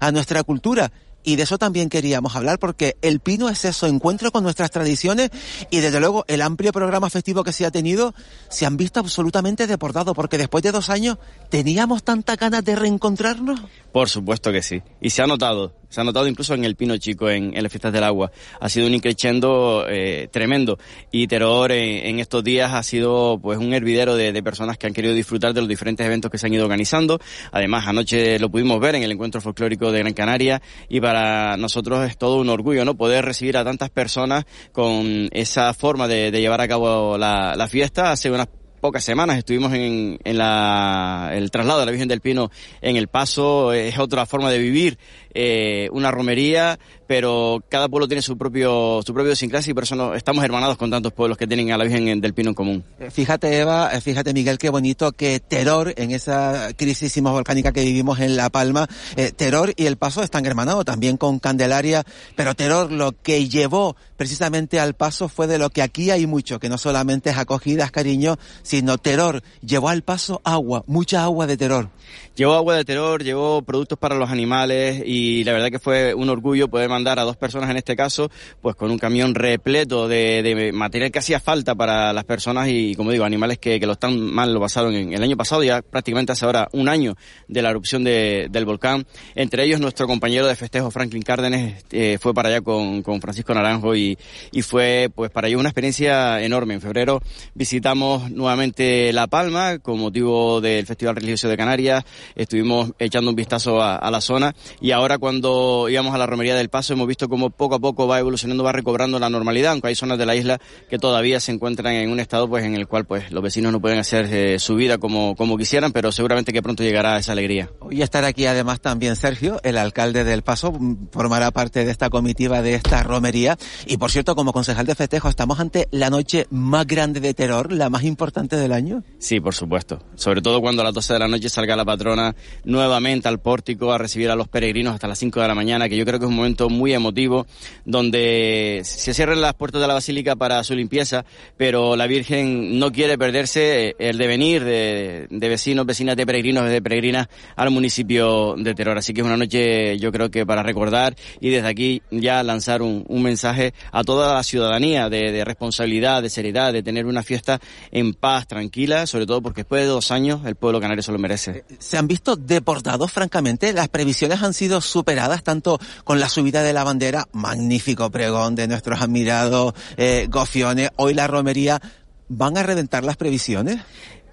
a 0.00 0.12
nuestra 0.12 0.42
cultura. 0.42 0.92
Y 1.24 1.36
de 1.36 1.44
eso 1.44 1.56
también 1.56 1.88
queríamos 1.88 2.34
hablar 2.34 2.58
porque 2.58 2.96
el 3.00 3.20
Pino 3.20 3.48
es 3.48 3.64
eso, 3.64 3.86
encuentro 3.86 4.32
con 4.32 4.42
nuestras 4.42 4.70
tradiciones 4.70 5.30
y 5.70 5.78
desde 5.78 6.00
luego 6.00 6.24
el 6.26 6.42
amplio 6.42 6.72
programa 6.72 7.10
festivo 7.10 7.44
que 7.44 7.52
se 7.52 7.64
ha 7.64 7.70
tenido 7.70 8.12
se 8.48 8.66
han 8.66 8.76
visto 8.76 8.98
absolutamente 8.98 9.68
deportados 9.68 10.14
porque 10.16 10.36
después 10.36 10.64
de 10.64 10.72
dos 10.72 10.90
años 10.90 11.18
teníamos 11.48 12.02
tanta 12.02 12.34
ganas 12.34 12.64
de 12.64 12.74
reencontrarnos. 12.74 13.60
Por 13.92 14.08
supuesto 14.08 14.50
que 14.50 14.62
sí. 14.62 14.82
Y 15.00 15.10
se 15.10 15.22
ha 15.22 15.26
notado, 15.26 15.74
se 15.92 16.00
ha 16.00 16.04
notado 16.04 16.26
incluso 16.26 16.54
en 16.54 16.64
el 16.64 16.74
Pino 16.74 16.96
Chico, 16.96 17.28
en, 17.28 17.52
las 17.54 17.70
fiestas 17.70 17.92
del 17.92 18.02
agua. 18.02 18.32
Ha 18.60 18.68
sido 18.70 18.86
un 18.86 18.94
increchendo 18.94 19.84
eh, 19.88 20.28
tremendo. 20.32 20.78
Y 21.10 21.26
Terror 21.26 21.70
en, 21.70 22.18
estos 22.18 22.42
días 22.42 22.72
ha 22.72 22.82
sido 22.82 23.38
pues 23.42 23.58
un 23.58 23.74
hervidero 23.74 24.16
de, 24.16 24.42
personas 24.42 24.78
que 24.78 24.86
han 24.86 24.94
querido 24.94 25.12
disfrutar 25.14 25.52
de 25.52 25.60
los 25.60 25.68
diferentes 25.68 26.04
eventos 26.04 26.30
que 26.30 26.38
se 26.38 26.46
han 26.46 26.54
ido 26.54 26.64
organizando. 26.64 27.20
Además, 27.52 27.86
anoche 27.86 28.38
lo 28.38 28.50
pudimos 28.50 28.80
ver 28.80 28.94
en 28.94 29.02
el 29.02 29.12
encuentro 29.12 29.42
folclórico 29.42 29.92
de 29.92 29.98
Gran 29.98 30.14
Canaria 30.14 30.62
y 30.88 31.00
para 31.00 31.58
nosotros 31.58 32.08
es 32.08 32.16
todo 32.16 32.38
un 32.38 32.48
orgullo, 32.48 32.86
¿no? 32.86 32.96
Poder 32.96 33.24
recibir 33.24 33.58
a 33.58 33.64
tantas 33.64 33.90
personas 33.90 34.46
con 34.72 35.28
esa 35.32 35.74
forma 35.74 36.08
de, 36.08 36.30
llevar 36.32 36.62
a 36.62 36.68
cabo 36.68 37.18
la, 37.18 37.54
la 37.54 37.68
fiesta. 37.68 38.12
Hace 38.12 38.30
unas 38.30 38.48
pocas 38.82 39.04
semanas 39.04 39.38
estuvimos 39.38 39.72
en, 39.74 40.18
en 40.24 40.38
la, 40.38 41.30
el 41.32 41.52
traslado 41.52 41.78
de 41.78 41.86
la 41.86 41.92
Virgen 41.92 42.08
del 42.08 42.20
Pino 42.20 42.50
en 42.80 42.96
El 42.96 43.06
Paso, 43.06 43.72
es 43.72 43.96
otra 43.96 44.26
forma 44.26 44.50
de 44.50 44.58
vivir 44.58 44.98
eh, 45.34 45.88
una 45.92 46.10
romería, 46.10 46.78
pero 47.06 47.62
cada 47.68 47.88
pueblo 47.88 48.08
tiene 48.08 48.22
su 48.22 48.36
propio 48.36 49.00
su 49.04 49.12
propio 49.14 49.34
sincrasia 49.36 49.70
y 49.70 49.74
por 49.74 49.84
eso 49.84 50.14
estamos 50.14 50.44
hermanados 50.44 50.76
con 50.76 50.90
tantos 50.90 51.12
pueblos 51.12 51.38
que 51.38 51.46
tienen 51.46 51.72
a 51.72 51.78
la 51.78 51.84
Virgen 51.84 52.20
del 52.20 52.34
Pino 52.34 52.50
en 52.50 52.54
común. 52.54 52.84
Eh, 52.98 53.10
fíjate 53.10 53.58
Eva, 53.58 53.90
eh, 53.92 54.00
fíjate 54.00 54.32
Miguel, 54.32 54.58
qué 54.58 54.70
bonito 54.70 55.12
que 55.12 55.40
Terror, 55.40 55.92
en 55.96 56.10
esa 56.10 56.70
crisis 56.76 57.20
volcánica 57.22 57.72
que 57.72 57.82
vivimos 57.82 58.20
en 58.20 58.36
La 58.36 58.50
Palma, 58.50 58.88
Terror 59.36 59.72
y 59.76 59.86
El 59.86 59.96
Paso 59.96 60.22
están 60.22 60.46
hermanados 60.46 60.84
también 60.84 61.16
con 61.16 61.38
Candelaria, 61.38 62.04
pero 62.36 62.54
Terror 62.54 62.90
lo 62.90 63.12
que 63.12 63.48
llevó 63.48 63.96
precisamente 64.16 64.80
al 64.80 64.94
Paso 64.94 65.28
fue 65.28 65.46
de 65.46 65.58
lo 65.58 65.70
que 65.70 65.82
aquí 65.82 66.10
hay 66.10 66.26
mucho, 66.26 66.58
que 66.60 66.68
no 66.68 66.78
solamente 66.78 67.30
es 67.30 67.38
acogidas, 67.38 67.90
cariño, 67.90 68.38
sino 68.62 68.98
Terror, 68.98 69.42
llevó 69.64 69.88
al 69.88 70.02
Paso 70.02 70.40
agua, 70.44 70.84
mucha 70.86 71.24
agua 71.24 71.46
de 71.46 71.56
Terror. 71.56 71.90
Llevó 72.34 72.54
agua 72.54 72.76
de 72.76 72.84
Terror, 72.84 73.22
llevó 73.22 73.62
productos 73.62 73.98
para 73.98 74.14
los 74.14 74.30
animales 74.30 75.02
y 75.04 75.21
y 75.22 75.44
la 75.44 75.52
verdad 75.52 75.70
que 75.70 75.78
fue 75.78 76.14
un 76.14 76.28
orgullo 76.28 76.68
poder 76.68 76.88
mandar 76.88 77.18
a 77.20 77.22
dos 77.22 77.36
personas 77.36 77.70
en 77.70 77.76
este 77.76 77.94
caso, 77.94 78.30
pues 78.60 78.74
con 78.74 78.90
un 78.90 78.98
camión 78.98 79.34
repleto 79.34 80.08
de, 80.08 80.70
material 80.74 81.12
que 81.12 81.20
hacía 81.20 81.38
falta 81.38 81.74
para 81.76 82.12
las 82.12 82.24
personas 82.24 82.68
y, 82.68 82.96
como 82.96 83.12
digo, 83.12 83.24
animales 83.24 83.58
que, 83.58 83.78
lo 83.82 83.92
están 83.92 84.20
mal 84.20 84.52
lo 84.52 84.60
pasaron 84.60 84.94
en 84.94 85.12
el 85.12 85.22
año 85.22 85.36
pasado, 85.36 85.62
ya 85.62 85.82
prácticamente 85.82 86.32
hace 86.32 86.44
ahora 86.44 86.68
un 86.72 86.88
año 86.88 87.14
de 87.48 87.62
la 87.62 87.70
erupción 87.70 88.02
del 88.02 88.64
volcán. 88.64 89.06
Entre 89.34 89.64
ellos 89.64 89.80
nuestro 89.80 90.06
compañero 90.06 90.46
de 90.46 90.56
festejo 90.56 90.90
Franklin 90.90 91.22
Cárdenes 91.22 91.84
eh, 91.90 92.18
fue 92.20 92.34
para 92.34 92.48
allá 92.48 92.60
con, 92.60 93.02
Francisco 93.20 93.54
Naranjo 93.54 93.94
y, 93.94 94.18
y 94.50 94.62
fue 94.62 95.10
pues 95.14 95.30
para 95.30 95.48
ellos 95.48 95.60
una 95.60 95.68
experiencia 95.68 96.42
enorme. 96.42 96.74
En 96.74 96.80
febrero 96.80 97.20
visitamos 97.54 98.30
nuevamente 98.30 99.12
La 99.12 99.26
Palma 99.28 99.78
con 99.78 100.00
motivo 100.00 100.60
del 100.60 100.86
Festival 100.86 101.16
Religioso 101.16 101.48
de 101.48 101.56
Canarias, 101.56 102.04
estuvimos 102.34 102.92
echando 102.98 103.30
un 103.30 103.36
vistazo 103.36 103.80
a, 103.80 103.96
a 103.96 104.10
la 104.10 104.20
zona 104.20 104.54
y 104.80 104.90
ahora 104.90 105.11
cuando 105.18 105.88
íbamos 105.88 106.14
a 106.14 106.18
la 106.18 106.26
romería 106.26 106.54
del 106.54 106.68
Paso 106.68 106.92
hemos 106.92 107.06
visto 107.06 107.28
cómo 107.28 107.50
poco 107.50 107.74
a 107.74 107.78
poco 107.78 108.06
va 108.06 108.18
evolucionando, 108.18 108.64
va 108.64 108.72
recobrando 108.72 109.18
la 109.18 109.30
normalidad, 109.30 109.72
aunque 109.72 109.88
hay 109.88 109.94
zonas 109.94 110.18
de 110.18 110.26
la 110.26 110.34
isla 110.34 110.60
que 110.88 110.98
todavía 110.98 111.40
se 111.40 111.52
encuentran 111.52 111.94
en 111.94 112.10
un 112.10 112.20
estado 112.20 112.48
pues 112.48 112.64
en 112.64 112.74
el 112.74 112.86
cual 112.86 113.04
pues 113.04 113.30
los 113.30 113.42
vecinos 113.42 113.72
no 113.72 113.80
pueden 113.80 113.98
hacer 113.98 114.26
eh, 114.32 114.58
su 114.58 114.74
vida 114.74 114.98
como, 114.98 115.34
como 115.36 115.56
quisieran, 115.56 115.92
pero 115.92 116.12
seguramente 116.12 116.52
que 116.52 116.62
pronto 116.62 116.82
llegará 116.82 117.18
esa 117.18 117.32
alegría. 117.32 117.70
Hoy 117.80 118.02
estará 118.02 118.28
aquí 118.28 118.46
además 118.46 118.80
también 118.80 119.16
Sergio, 119.16 119.60
el 119.62 119.78
alcalde 119.78 120.24
del 120.24 120.42
Paso, 120.42 120.72
mm, 120.72 121.08
formará 121.12 121.50
parte 121.50 121.84
de 121.84 121.90
esta 121.90 122.10
comitiva 122.10 122.62
de 122.62 122.74
esta 122.74 123.02
romería 123.02 123.56
y 123.86 123.96
por 123.96 124.10
cierto 124.10 124.34
como 124.34 124.52
concejal 124.52 124.86
de 124.86 124.94
festejo 124.94 125.28
estamos 125.28 125.60
ante 125.60 125.88
la 125.90 126.10
noche 126.10 126.46
más 126.50 126.86
grande 126.86 127.20
de 127.20 127.34
terror, 127.34 127.72
la 127.72 127.90
más 127.90 128.04
importante 128.04 128.56
del 128.56 128.72
año. 128.72 129.02
Sí, 129.18 129.40
por 129.40 129.54
supuesto, 129.54 130.02
sobre 130.14 130.42
todo 130.42 130.60
cuando 130.60 130.82
a 130.82 130.84
las 130.84 130.94
12 130.94 131.12
de 131.12 131.18
la 131.18 131.28
noche 131.28 131.48
salga 131.48 131.76
la 131.76 131.84
patrona 131.84 132.34
nuevamente 132.64 133.28
al 133.28 133.40
pórtico 133.40 133.92
a 133.92 133.98
recibir 133.98 134.30
a 134.30 134.36
los 134.36 134.48
peregrinos 134.48 134.94
hasta 135.02 135.08
las 135.08 135.18
5 135.18 135.40
de 135.40 135.48
la 135.48 135.54
mañana, 135.56 135.88
que 135.88 135.96
yo 135.96 136.04
creo 136.04 136.20
que 136.20 136.26
es 136.26 136.28
un 136.28 136.36
momento 136.36 136.68
muy 136.68 136.92
emotivo, 136.92 137.44
donde 137.84 138.82
se 138.84 139.12
cierran 139.12 139.40
las 139.40 139.54
puertas 139.54 139.80
de 139.80 139.88
la 139.88 139.94
basílica 139.94 140.36
para 140.36 140.62
su 140.62 140.76
limpieza, 140.76 141.24
pero 141.56 141.96
la 141.96 142.06
Virgen 142.06 142.78
no 142.78 142.92
quiere 142.92 143.18
perderse 143.18 143.96
el 143.98 144.16
devenir 144.16 144.62
de, 144.62 145.26
de 145.28 145.48
vecinos, 145.48 145.86
vecinas 145.86 146.16
de 146.16 146.24
peregrinos, 146.24 146.70
de 146.70 146.80
peregrinas 146.80 147.26
al 147.56 147.70
municipio 147.70 148.54
de 148.56 148.74
Terror. 148.74 148.96
Así 148.96 149.12
que 149.12 149.22
es 149.22 149.26
una 149.26 149.36
noche, 149.36 149.98
yo 149.98 150.12
creo 150.12 150.30
que 150.30 150.46
para 150.46 150.62
recordar 150.62 151.16
y 151.40 151.50
desde 151.50 151.66
aquí 151.66 152.02
ya 152.12 152.44
lanzar 152.44 152.80
un, 152.80 153.04
un 153.08 153.22
mensaje 153.24 153.74
a 153.90 154.04
toda 154.04 154.34
la 154.34 154.44
ciudadanía 154.44 155.08
de, 155.08 155.32
de 155.32 155.44
responsabilidad, 155.44 156.22
de 156.22 156.30
seriedad, 156.30 156.72
de 156.72 156.84
tener 156.84 157.06
una 157.06 157.24
fiesta 157.24 157.60
en 157.90 158.14
paz, 158.14 158.46
tranquila, 158.46 159.08
sobre 159.08 159.26
todo 159.26 159.42
porque 159.42 159.62
después 159.62 159.82
de 159.82 159.88
dos 159.88 160.12
años 160.12 160.42
el 160.46 160.54
pueblo 160.54 160.80
canario 160.80 161.02
se 161.02 161.10
lo 161.10 161.18
merece. 161.18 161.64
Se 161.80 161.98
han 161.98 162.06
visto 162.06 162.36
deportados, 162.36 163.10
francamente, 163.10 163.72
las 163.72 163.88
previsiones 163.88 164.42
han 164.42 164.54
sido 164.54 164.80
superadas 164.92 165.42
tanto 165.42 165.80
con 166.04 166.20
la 166.20 166.28
subida 166.28 166.62
de 166.62 166.72
la 166.72 166.84
bandera, 166.84 167.26
magnífico 167.32 168.10
pregón 168.10 168.54
de 168.54 168.68
nuestros 168.68 169.00
admirados 169.00 169.74
eh, 169.96 170.26
gofiones, 170.28 170.90
hoy 170.96 171.14
la 171.14 171.26
romería, 171.26 171.80
¿van 172.28 172.56
a 172.58 172.62
reventar 172.62 173.04
las 173.04 173.16
previsiones? 173.16 173.80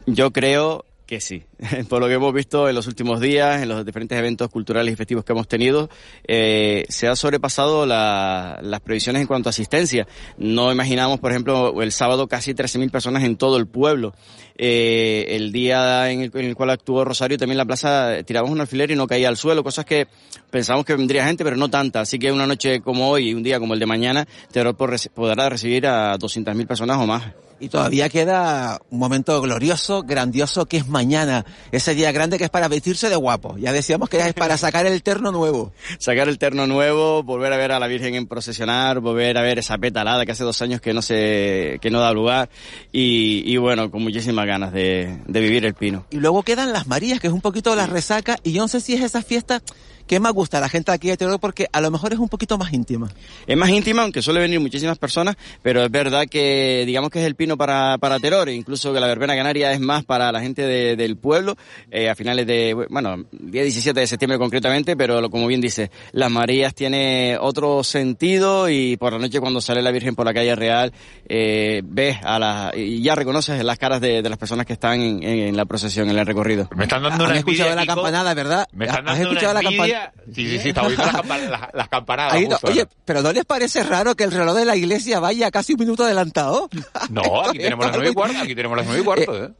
Yo 0.06 0.32
creo 0.32 0.86
que 1.10 1.20
sí. 1.22 1.42
Por 1.90 2.02
lo 2.02 2.08
que 2.08 2.14
hemos 2.14 2.32
visto 2.32 2.70
en 2.70 2.76
los 2.76 2.86
últimos 2.86 3.20
días, 3.20 3.64
en 3.64 3.70
los 3.70 3.84
diferentes 3.84 4.16
eventos 4.16 4.48
culturales 4.50 4.94
y 4.94 4.96
festivos 4.96 5.26
que 5.26 5.32
hemos 5.32 5.48
tenido, 5.48 5.90
eh, 6.28 6.86
se 6.88 7.08
ha 7.08 7.16
sobrepasado 7.16 7.88
las 7.88 8.80
previsiones 8.82 9.24
en 9.24 9.28
cuanto 9.28 9.50
a 9.50 9.52
asistencia. 9.52 10.08
No 10.38 10.72
imaginamos, 10.72 11.20
por 11.20 11.32
ejemplo, 11.32 11.82
el 11.82 11.92
sábado 11.92 12.28
casi 12.28 12.54
13.000 12.54 12.92
personas 12.92 13.24
en 13.24 13.38
todo 13.38 13.58
el 13.58 13.66
pueblo. 13.66 14.14
Eh, 14.56 15.26
el 15.30 15.52
día 15.52 16.12
en 16.12 16.30
el, 16.32 16.56
cual 16.56 16.70
actuó 16.70 17.04
Rosario, 17.04 17.40
también 17.40 17.58
la 17.58 17.66
plaza 17.66 18.22
tiramos 18.24 18.52
un 18.52 18.62
alfiler 18.62 18.92
y 18.92 18.96
no 18.96 19.08
caía 19.08 19.30
al 19.30 19.38
suelo, 19.38 19.64
cosas 19.64 19.86
que 19.86 20.08
pensamos 20.52 20.86
que 20.86 20.96
vendría 20.96 21.26
gente, 21.26 21.44
pero 21.44 21.56
no 21.56 21.70
tanta. 21.70 22.02
Así 22.02 22.20
que 22.20 22.32
una 22.32 22.46
noche 22.46 22.82
como 22.82 23.10
hoy 23.10 23.30
y 23.30 23.34
un 23.34 23.42
día 23.42 23.60
como 23.60 23.74
el 23.74 23.80
de 23.80 23.88
mañana, 23.88 24.28
Terror 24.52 24.78
podrá 24.78 25.50
recibir 25.50 25.88
a 25.88 26.20
200.000 26.20 26.68
personas 26.68 26.98
o 27.00 27.08
más. 27.08 27.49
Y 27.60 27.70
todavía 27.70 28.08
queda 28.10 28.80
un 28.90 29.00
momento 29.00 29.42
glorioso, 29.42 30.04
grandioso, 30.04 30.66
que 30.66 30.78
es 30.78 30.88
mañana. 30.88 31.46
Ese 31.72 31.94
día 31.94 32.12
grande 32.12 32.38
que 32.38 32.46
es 32.46 32.50
para 32.50 32.68
vestirse 32.68 33.10
de 33.10 33.16
guapo. 33.16 33.58
Ya 33.58 33.74
decíamos 33.74 34.10
que 34.10 34.18
es 34.20 34.34
para 34.34 34.58
sacar 34.58 34.86
el 34.86 35.04
terno 35.04 35.32
nuevo. 35.32 35.74
Sacar 36.00 36.30
el 36.30 36.38
terno 36.38 36.68
nuevo, 36.68 37.24
volver 37.24 37.52
a 37.52 37.58
ver 37.58 37.72
a 37.72 37.80
la 37.80 37.88
Virgen 37.88 38.16
en 38.16 38.28
procesionar, 38.28 39.00
volver 39.00 39.38
a 39.38 39.42
ver 39.42 39.60
esa 39.60 39.78
petalada 39.78 40.26
que 40.26 40.32
hace 40.32 40.44
dos 40.44 40.62
años 40.62 40.80
que 40.80 40.94
no 40.94 41.02
se, 41.02 41.80
que 41.82 41.92
no 41.92 42.00
da 42.00 42.14
lugar. 42.14 42.50
Y, 42.92 43.58
bueno, 43.58 43.92
con 43.92 44.04
muchísimas 44.04 44.46
ganas 44.46 44.72
de, 44.72 45.20
de 45.28 45.40
vivir 45.42 45.66
el 45.66 45.74
pino. 45.74 46.06
Y 46.10 46.18
luego 46.18 46.44
quedan 46.44 46.72
las 46.72 46.88
Marías, 46.88 47.20
que 47.20 47.28
es 47.28 47.34
un 47.34 47.42
poquito 47.42 47.76
la 47.76 47.88
resaca. 47.88 48.38
Y 48.44 48.54
yo 48.54 48.62
no 48.62 48.68
sé 48.68 48.80
si 48.80 48.94
es 48.94 49.02
esa 49.02 49.22
fiesta 49.22 49.62
¿Qué 50.10 50.20
más 50.20 50.34
gusta 50.34 50.58
a 50.58 50.62
la 50.62 50.70
gente 50.70 50.92
aquí 50.92 51.08
de 51.08 51.18
Teruel? 51.18 51.38
Porque 51.40 51.68
a 51.72 51.82
lo 51.82 51.92
mejor 51.92 52.12
es 52.14 52.18
un 52.20 52.30
poquito 52.30 52.58
más 52.58 52.74
íntima. 52.74 53.10
Es 53.46 53.56
más 53.56 53.70
íntima, 53.70 54.02
aunque 54.02 54.24
suele 54.24 54.40
venir 54.40 54.60
muchísimas 54.60 54.98
personas, 54.98 55.36
pero 55.62 55.84
es 55.86 55.92
verdad 55.92 56.24
que 56.28 56.84
digamos 56.88 57.12
que 57.12 57.20
es 57.20 57.28
el 57.28 57.36
pino 57.36 57.56
para, 57.58 58.00
para 58.00 58.18
incluso 58.50 58.92
que 58.92 59.00
la 59.00 59.06
verbena 59.06 59.36
canaria 59.36 59.72
es 59.72 59.80
más 59.80 60.04
para 60.04 60.32
la 60.32 60.42
gente 60.42 60.64
de- 60.64 60.96
del 60.96 61.16
pueblo, 61.16 61.56
eh, 61.92 62.10
a 62.10 62.16
finales 62.16 62.48
de, 62.48 62.74
bueno, 62.90 63.24
día 63.32 63.62
17 63.62 64.00
de 64.00 64.08
septiembre 64.08 64.40
concretamente, 64.40 64.98
pero 64.98 65.22
lo- 65.22 65.30
como 65.30 65.46
bien 65.46 65.62
dice, 65.62 65.92
las 66.12 66.32
Marías 66.32 66.74
tiene 66.74 67.38
otro 67.40 67.84
sentido 67.84 68.68
y 68.68 68.98
por 68.98 69.14
la 69.14 69.20
noche 69.20 69.40
cuando 69.40 69.62
sale 69.62 69.84
la 69.84 69.92
Virgen 69.92 70.16
por 70.16 70.26
la 70.26 70.34
calle 70.34 70.56
Real, 70.56 70.92
eh, 71.28 71.82
ves 71.86 72.18
a 72.24 72.40
las, 72.40 72.76
y 72.76 73.04
ya 73.04 73.14
reconoces 73.14 73.64
las 73.64 73.78
caras 73.78 74.02
de, 74.02 74.24
de 74.24 74.30
las 74.30 74.40
personas 74.40 74.66
que 74.66 74.74
están 74.74 75.00
en, 75.00 75.24
en 75.24 75.56
la 75.56 75.66
procesión, 75.66 76.10
en 76.10 76.18
el 76.18 76.26
recorrido. 76.26 76.68
Me 76.76 76.86
están 76.86 77.04
dando 77.04 77.26
¿Han 77.26 77.30
una 77.30 77.40
escuchado 77.40 77.70
envidia, 77.70 77.76
la 77.76 77.82
Kiko. 77.84 77.96
campanada, 77.96 78.34
verdad? 78.34 78.68
Me 78.74 78.86
están 78.86 79.08
¿Has 79.08 79.20
escuchado 79.20 79.52
una 79.52 79.62
la 79.62 79.70
envidia. 79.70 79.99
Sí, 80.34 80.48
sí, 80.50 80.60
sí, 80.60 80.70
está 80.70 80.84
oyendo 80.84 81.06
las, 81.06 81.16
campa- 81.16 81.38
las- 81.50 81.70
las 81.74 81.90
campanadas. 81.90 82.34
Ahí 82.34 82.44
no- 82.48 82.56
justo 82.56 82.68
oye, 82.68 82.88
pero 83.06 83.22
¿no 83.22 83.32
les 83.32 83.46
parece 83.46 83.84
raro 83.84 84.16
que 84.16 84.24
el 84.24 84.32
reloj 84.32 84.56
de 84.56 84.66
la 84.66 84.76
iglesia 84.76 85.20
vaya 85.20 85.52
casi 85.52 85.74
un 85.74 85.80
minuto 85.80 86.04
adelantado? 86.04 86.70
No, 87.10 87.42
aquí 87.50 87.58
tenemos 87.60 87.86
las 87.86 87.96
nueve 87.96 88.12
y 88.12 88.14
cuarto, 88.14 88.38
aquí 88.40 88.56
tenemos 88.56 88.78
las 88.78 88.86
nueve 88.86 89.02
y 89.02 89.06
cuarto, 89.06 89.44
¿eh? 89.46 89.52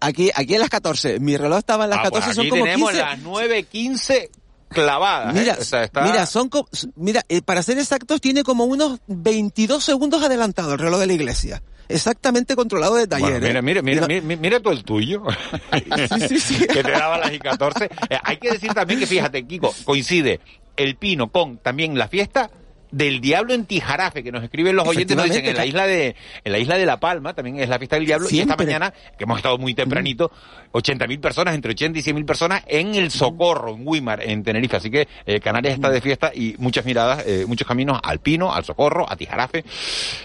Aquí, 0.00 0.30
aquí 0.34 0.54
en 0.54 0.60
las 0.60 0.68
14. 0.70 1.18
Mi 1.18 1.36
reloj 1.36 1.58
estaba 1.58 1.84
en 1.84 1.90
las 1.90 1.98
Ah, 2.00 2.02
14, 2.04 2.24
pues 2.26 2.36
son 2.36 2.42
aquí 2.42 2.50
como 2.50 2.64
tenemos 2.64 2.90
15. 2.90 3.04
las 3.04 3.18
9.15 3.20 4.28
clavadas. 4.68 5.34
¿eh? 5.34 5.40
Mira, 5.40 5.56
O 5.60 5.64
sea, 5.64 5.82
está- 5.84 6.02
mira, 6.02 6.26
son 6.26 6.50
mira, 6.94 7.24
eh, 7.28 7.42
para 7.42 7.62
ser 7.64 7.78
exactos, 7.78 8.20
tiene 8.20 8.44
como 8.44 8.64
unos 8.64 9.00
22 9.08 9.82
segundos 9.82 10.22
adelantado 10.22 10.72
el 10.74 10.78
reloj 10.78 11.00
de 11.00 11.06
la 11.08 11.12
iglesia. 11.14 11.62
Exactamente 11.88 12.54
controlado 12.54 12.94
de 12.96 13.06
Bueno, 13.06 13.26
taller. 13.26 13.40
mira, 13.42 13.58
¿eh? 13.58 13.62
mira, 13.62 13.82
mira, 13.82 14.00
no- 14.02 14.06
mira, 14.08 14.40
mira 14.40 14.60
tú 14.60 14.70
el 14.70 14.84
tuyo. 14.84 15.22
que 15.72 16.82
te 16.82 16.90
daba 16.90 17.18
las 17.18 17.32
y 17.32 17.38
14. 17.38 17.84
Eh, 18.10 18.18
hay 18.22 18.36
que 18.36 18.50
decir 18.52 18.74
también 18.74 19.00
que, 19.00 19.06
fíjate, 19.06 19.46
Kiko, 19.46 19.74
coincide 19.84 20.40
el 20.76 20.96
pino 20.96 21.28
con 21.30 21.58
también 21.58 21.96
la 21.98 22.08
fiesta 22.08 22.50
del 22.90 23.20
diablo 23.20 23.54
en 23.54 23.66
Tijarafe, 23.66 24.22
que 24.22 24.32
nos 24.32 24.42
escriben 24.42 24.76
los 24.76 24.86
oyentes, 24.86 25.16
nos 25.16 25.26
dicen 25.26 25.44
en 25.44 25.56
la 25.56 25.66
isla 25.66 25.86
de, 25.86 26.16
en 26.44 26.52
la 26.52 26.58
isla 26.58 26.76
de 26.76 26.86
La 26.86 27.00
Palma, 27.00 27.34
también 27.34 27.58
es 27.60 27.68
la 27.68 27.78
fiesta 27.78 27.96
del 27.96 28.06
diablo, 28.06 28.28
y 28.30 28.40
esta 28.40 28.56
mañana, 28.56 28.92
que 29.16 29.24
hemos 29.24 29.38
estado 29.38 29.58
muy 29.58 29.74
tempranito, 29.74 30.30
80.000 30.72 31.20
personas, 31.20 31.54
entre 31.54 31.72
80 31.72 31.98
y 31.98 32.02
100.000 32.02 32.24
personas 32.24 32.62
en 32.66 32.94
el 32.94 33.10
Socorro, 33.10 33.74
en 33.74 33.86
Wimar, 33.86 34.22
en 34.22 34.42
Tenerife. 34.42 34.76
Así 34.76 34.90
que 34.90 35.08
eh, 35.26 35.40
Canarias 35.40 35.74
está 35.74 35.90
de 35.90 36.00
fiesta 36.00 36.32
y 36.34 36.54
muchas 36.58 36.84
miradas, 36.84 37.24
eh, 37.26 37.44
muchos 37.46 37.66
caminos 37.66 37.98
al 38.02 38.20
Pino, 38.20 38.52
al 38.52 38.64
Socorro, 38.64 39.10
a 39.10 39.16
Tijarafe. 39.16 39.64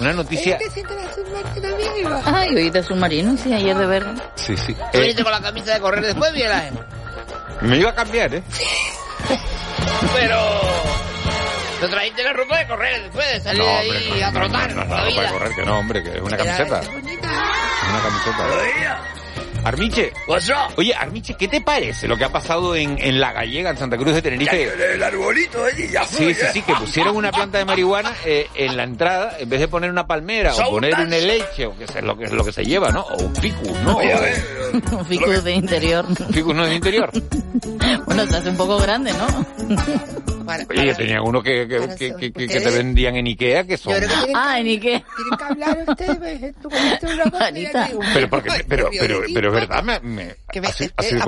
Una 0.00 0.12
noticia. 0.12 0.58
¿Te 0.58 0.68
sientes 0.68 0.96
la? 0.96 2.20
Ay, 2.24 2.54
oíste 2.56 2.82
submarino, 2.82 3.36
sí, 3.36 3.52
ayer 3.54 3.76
de 3.78 3.86
verano. 3.86 4.20
Sí, 4.34 4.56
sí. 4.56 4.74
¿Tú 4.74 4.82
Eh, 4.94 5.00
viniste 5.00 5.22
con 5.22 5.30
la 5.32 5.40
camisa 5.40 5.74
de 5.74 5.80
correr 5.80 6.04
después, 6.04 6.32
Ángel? 6.50 6.74
me 7.60 7.76
iba 7.78 7.90
a 7.90 7.94
cambiar, 7.94 8.34
¿eh? 8.34 8.42
Pero... 10.12 10.36
Te 11.80 11.88
trajiste 11.88 12.22
la 12.24 12.32
ropa 12.32 12.58
de 12.58 12.66
correr 12.66 13.02
después 13.02 13.26
de 13.32 13.40
salir 13.40 13.62
No, 13.62 13.68
ahí 13.68 13.90
hombre, 13.90 14.24
a 14.24 14.30
no, 14.30 14.38
no, 14.40 14.40
trotar 14.46 14.74
no, 14.74 14.84
no, 14.84 14.94
la 14.94 15.00
no, 15.02 15.06
vida. 15.08 15.16
para 15.16 15.30
correr, 15.32 15.54
que 15.54 15.64
no, 15.64 15.78
hombre, 15.78 16.02
que 16.02 16.10
es 16.10 16.20
una 16.22 16.36
camiseta. 16.36 16.80
Es 16.80 16.88
una 16.88 18.02
camiseta. 18.02 18.46
Armiche, 19.64 20.12
oye, 20.76 20.94
Armiche, 20.94 21.34
¿qué 21.36 21.48
te 21.48 21.60
parece 21.60 22.06
lo 22.06 22.16
que 22.16 22.22
ha 22.24 22.30
pasado 22.30 22.76
en, 22.76 22.96
en 23.00 23.18
La 23.20 23.32
Gallega, 23.32 23.70
en 23.70 23.76
Santa 23.76 23.96
Cruz 23.96 24.14
de 24.14 24.22
Tenerife? 24.22 24.62
El 24.94 25.02
arbolito 25.02 25.64
allí 25.64 25.88
ya 25.88 26.04
Sí, 26.04 26.32
sí, 26.34 26.46
sí, 26.52 26.62
que 26.62 26.72
pusieron 26.74 27.16
una 27.16 27.32
planta 27.32 27.58
de 27.58 27.64
marihuana 27.64 28.12
eh, 28.24 28.46
en 28.54 28.76
la 28.76 28.84
entrada, 28.84 29.36
en 29.40 29.48
vez 29.48 29.58
de 29.58 29.66
poner 29.66 29.90
una 29.90 30.06
palmera 30.06 30.54
o 30.54 30.70
poner 30.70 30.94
un 30.94 31.12
heleche, 31.12 31.66
o 31.66 31.76
que 31.76 31.82
es 31.82 31.94
lo 32.00 32.16
que 32.16 32.26
es 32.26 32.30
lo 32.32 32.44
que 32.44 32.52
se 32.52 32.64
lleva, 32.64 32.90
¿no? 32.92 33.00
O 33.02 33.16
un 33.24 33.34
ficus, 33.34 33.76
¿no? 33.80 33.96
Oye, 33.96 34.12
a 34.12 34.20
ver, 34.20 34.44
Un 34.92 35.04
ficus 35.04 35.42
de 35.42 35.52
interior. 35.52 36.04
Un 36.06 36.32
ficus 36.32 36.54
no 36.54 36.62
es 36.62 36.70
de 36.70 36.76
interior. 36.76 37.10
Bueno, 38.06 38.26
se 38.26 38.36
hace 38.36 38.48
un 38.50 38.56
poco 38.56 38.78
grande, 38.78 39.12
¿no? 39.12 40.35
Oye, 40.68 40.94
tenían 40.94 41.22
uno 41.22 41.42
que, 41.42 41.66
que, 41.68 41.78
que, 41.96 42.14
que- 42.16 42.32
que- 42.32 42.46
que 42.48 42.60
te 42.60 42.70
vendían 42.70 43.16
en 43.16 43.26
Ikea 43.26 43.64
que 43.66 43.76
son... 43.76 43.94
Ah, 44.34 44.58
¿en 44.60 44.66
Ikea? 44.66 45.04
Tienen 45.16 45.38
que 45.38 45.44
hablar 45.44 45.84
ustedes. 45.88 46.54
Tú 46.62 46.68
comiste 46.68 47.06
una 47.06 47.24
digo, 47.86 48.00
Pero 48.14 48.30
porque, 48.30 48.50
pero, 48.68 48.88
pero, 48.98 49.20
pero 49.34 49.48
es 49.48 49.54
verdad, 49.54 49.82
me, 49.82 50.00
me- 50.00 50.34
Que 50.52 50.60
me- 50.60 50.68
ha 50.68 50.72
sido- 50.72 50.90
eh, 50.90 50.94
ha 50.96 51.02
sido 51.02 51.20
ha 51.22 51.24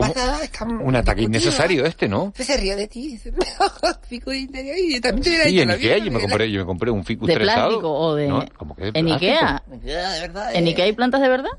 como 0.59 0.85
un 0.85 0.97
ataque 0.97 1.23
innecesario 1.23 1.85
este, 1.87 2.09
¿no? 2.09 2.33
Se 2.37 2.57
ríe 2.57 2.77
de 2.77 2.87
ti. 2.89 3.19
Fico 4.09 4.31
de 4.31 4.39
interior 4.39 4.77
y 4.79 4.95
yo 4.95 5.01
también 5.01 5.23
te 5.23 5.49
Sí, 5.51 5.61
en 5.61 5.71
Ikea 5.71 5.99
yo 5.99 6.11
me 6.13 6.21
compré, 6.21 6.51
yo 6.51 6.61
me 6.61 6.67
compré 6.67 6.91
un 6.91 7.05
ficus 7.05 7.29
¿De 7.29 7.37
plástico 7.37 7.93
o 7.93 8.15
de...? 8.15 8.29
¿No? 8.29 8.45
¿Cómo 8.57 8.75
que 8.75 8.85
de 8.85 8.89
¿En 8.95 9.07
plástico? 9.07 9.33
Ikea? 9.33 9.63
Ya, 9.85 10.11
de 10.13 10.21
verdad. 10.21 10.55
¿En 10.55 10.67
Ikea 10.67 10.85
hay 10.85 10.93
plantas 10.93 11.21
de 11.21 11.29
verdad? 11.29 11.51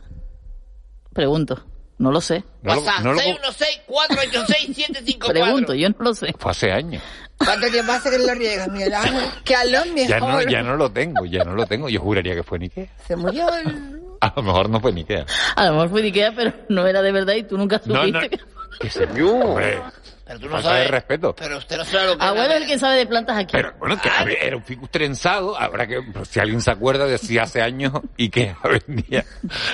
Pregunto. 1.13 1.65
No 1.99 2.11
lo 2.11 2.21
sé. 2.21 2.43
No 2.63 2.75
lo- 2.75 2.81
WhatsApp, 2.81 3.03
no 3.03 3.13
lo- 3.13 3.21
616-486-754. 3.21 5.27
Pregunto, 5.29 5.73
yo 5.73 5.89
no 5.89 5.95
lo 5.99 6.13
sé. 6.13 6.33
Fue 6.37 6.51
hace 6.51 6.71
años. 6.71 7.01
¿Cuánto 7.37 7.67
tiempo 7.69 7.91
hace 7.91 8.09
que 8.09 8.17
lo 8.19 8.33
riegas, 8.33 8.67
Miguel 8.69 8.93
Ángel? 8.93 9.29
Que 9.45 9.55
a 9.55 9.63
lo 9.65 9.85
mejor 9.85 10.07
Ya 10.09 10.19
no, 10.19 10.41
ya 10.43 10.61
no 10.63 10.75
lo 10.75 10.91
tengo, 10.91 11.25
ya 11.25 11.43
no 11.43 11.53
lo 11.53 11.65
tengo. 11.67 11.89
Yo 11.89 11.99
juraría 12.01 12.35
que 12.35 12.43
fue 12.43 12.57
en 12.57 12.63
Ikea. 12.63 12.87
se 13.07 13.15
murió 13.15 13.47
el... 13.55 13.99
A 14.21 14.33
lo 14.35 14.43
mejor 14.43 14.69
no 14.69 14.81
fue 14.81 14.91
en 14.91 14.97
Ikea. 14.97 15.25
A 15.55 15.65
lo 15.67 15.73
mejor 15.73 15.89
fue 15.91 16.01
de 16.01 16.07
Ikea, 16.07 16.33
pero 16.35 16.53
no 16.67 16.85
era 16.87 17.01
de 17.01 17.11
verdad 17.13 17.35
y 17.35 17.43
tú 17.43 17.57
nunca 17.57 17.79
No, 17.85 18.03
supiste. 18.03 18.37
no. 18.37 18.43
Que 18.79 18.89
se 18.89 19.03
Hombre, 19.05 19.81
Pero 20.29 20.39
tú 20.41 20.45
no 20.45 20.51
falta 20.51 20.69
de 20.69 20.75
sabes. 20.75 20.91
respeto. 20.91 21.35
Pero 21.35 21.57
usted 21.57 21.75
no 21.77 21.85
sabe 21.85 22.05
lo 22.05 22.17
que 22.19 22.23
Abuelo 22.23 22.49
es 22.49 22.55
es 22.57 22.61
el 22.61 22.67
que 22.67 22.77
sabe 22.77 22.95
de 22.97 23.05
plantas 23.07 23.37
aquí. 23.37 23.51
Pero 23.51 23.73
bueno, 23.79 23.99
que 23.99 24.09
había- 24.11 24.37
era 24.37 24.57
un 24.57 24.63
ficus 24.63 24.89
trenzado. 24.91 25.59
Habrá 25.59 25.87
que, 25.87 25.99
pues, 26.13 26.27
si 26.29 26.39
alguien 26.39 26.61
se 26.61 26.69
acuerda 26.69 27.05
de 27.07 27.17
si 27.17 27.39
hace 27.39 27.63
años 27.63 27.93
y 28.15 28.29
que 28.29 28.55
vendía 28.87 29.25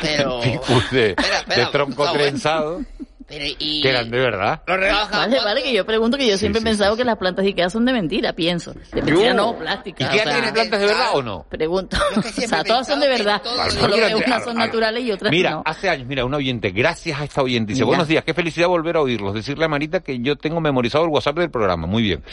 Pero- 0.02 0.42
ficus 0.42 0.90
de, 0.92 1.10
Espera, 1.10 1.38
espera, 1.40 1.66
de 1.66 1.72
tronco 1.74 1.96
Gustavo, 1.98 2.16
¿eh? 2.18 2.22
trenzado. 2.22 2.82
Pero 3.28 3.46
y... 3.58 3.82
Que 3.82 3.90
eran 3.90 4.12
de 4.12 4.20
verdad. 4.20 4.62
Los 4.68 4.78
regalos 4.80 5.10
Vale, 5.10 5.40
vale, 5.40 5.64
que 5.64 5.74
yo 5.74 5.86
pregunto 5.86 6.18
que 6.18 6.28
yo 6.28 6.38
siempre 6.38 6.62
he 6.62 6.64
pensado 6.64 6.96
que 6.96 7.04
las 7.04 7.18
plantas 7.18 7.44
de 7.44 7.50
Ikea 7.50 7.70
son 7.70 7.86
de 7.86 7.94
mentira, 7.94 8.34
pienso. 8.34 8.74
De 8.74 9.02
mentira 9.02 9.34
no, 9.34 9.58
plásticas. 9.58 10.08
¿Y 10.08 10.16
qué 10.16 10.22
o 10.22 10.24
sea, 10.24 10.34
tienen 10.34 10.54
plantas 10.54 10.80
de 10.80 10.86
verdad 10.86 11.08
o 11.14 11.24
no? 11.24 11.46
Pregunto. 11.50 11.98
O 12.16 12.48
sea, 12.48 12.64
todas 12.64 12.88
son 12.88 13.00
de 13.00 13.08
verdad. 13.08 13.42
Solo 13.70 13.96
que 13.96 14.16
unas 14.16 14.44
son 14.44 14.58
naturales 14.58 15.04
y 15.04 15.12
otras 15.12 15.32
Mira, 15.32 15.52
no. 15.52 15.64
hace 15.66 15.90
años, 15.90 16.08
mira, 16.08 16.26
un 16.26 16.34
oyente, 16.34 16.70
gracias 16.72 17.20
a 17.20 17.24
esta 17.24 17.42
oyente, 17.42 17.74
dice, 17.74 17.84
Mira. 17.84 17.88
buenos 17.88 18.08
días, 18.08 18.24
qué 18.24 18.34
felicidad 18.34 18.68
volver 18.68 18.98
a 18.98 19.02
oírlos, 19.02 19.34
decirle 19.34 19.66
a 19.66 19.68
Marita 19.68 20.02
que 20.02 20.20
yo 20.20 20.36
tengo 20.36 20.62
memorizado 20.62 21.06
el 21.06 21.10
WhatsApp 21.10 21.38
del 21.38 21.50
programa, 21.50 21.88
muy 21.88 22.04
bien. 22.04 22.24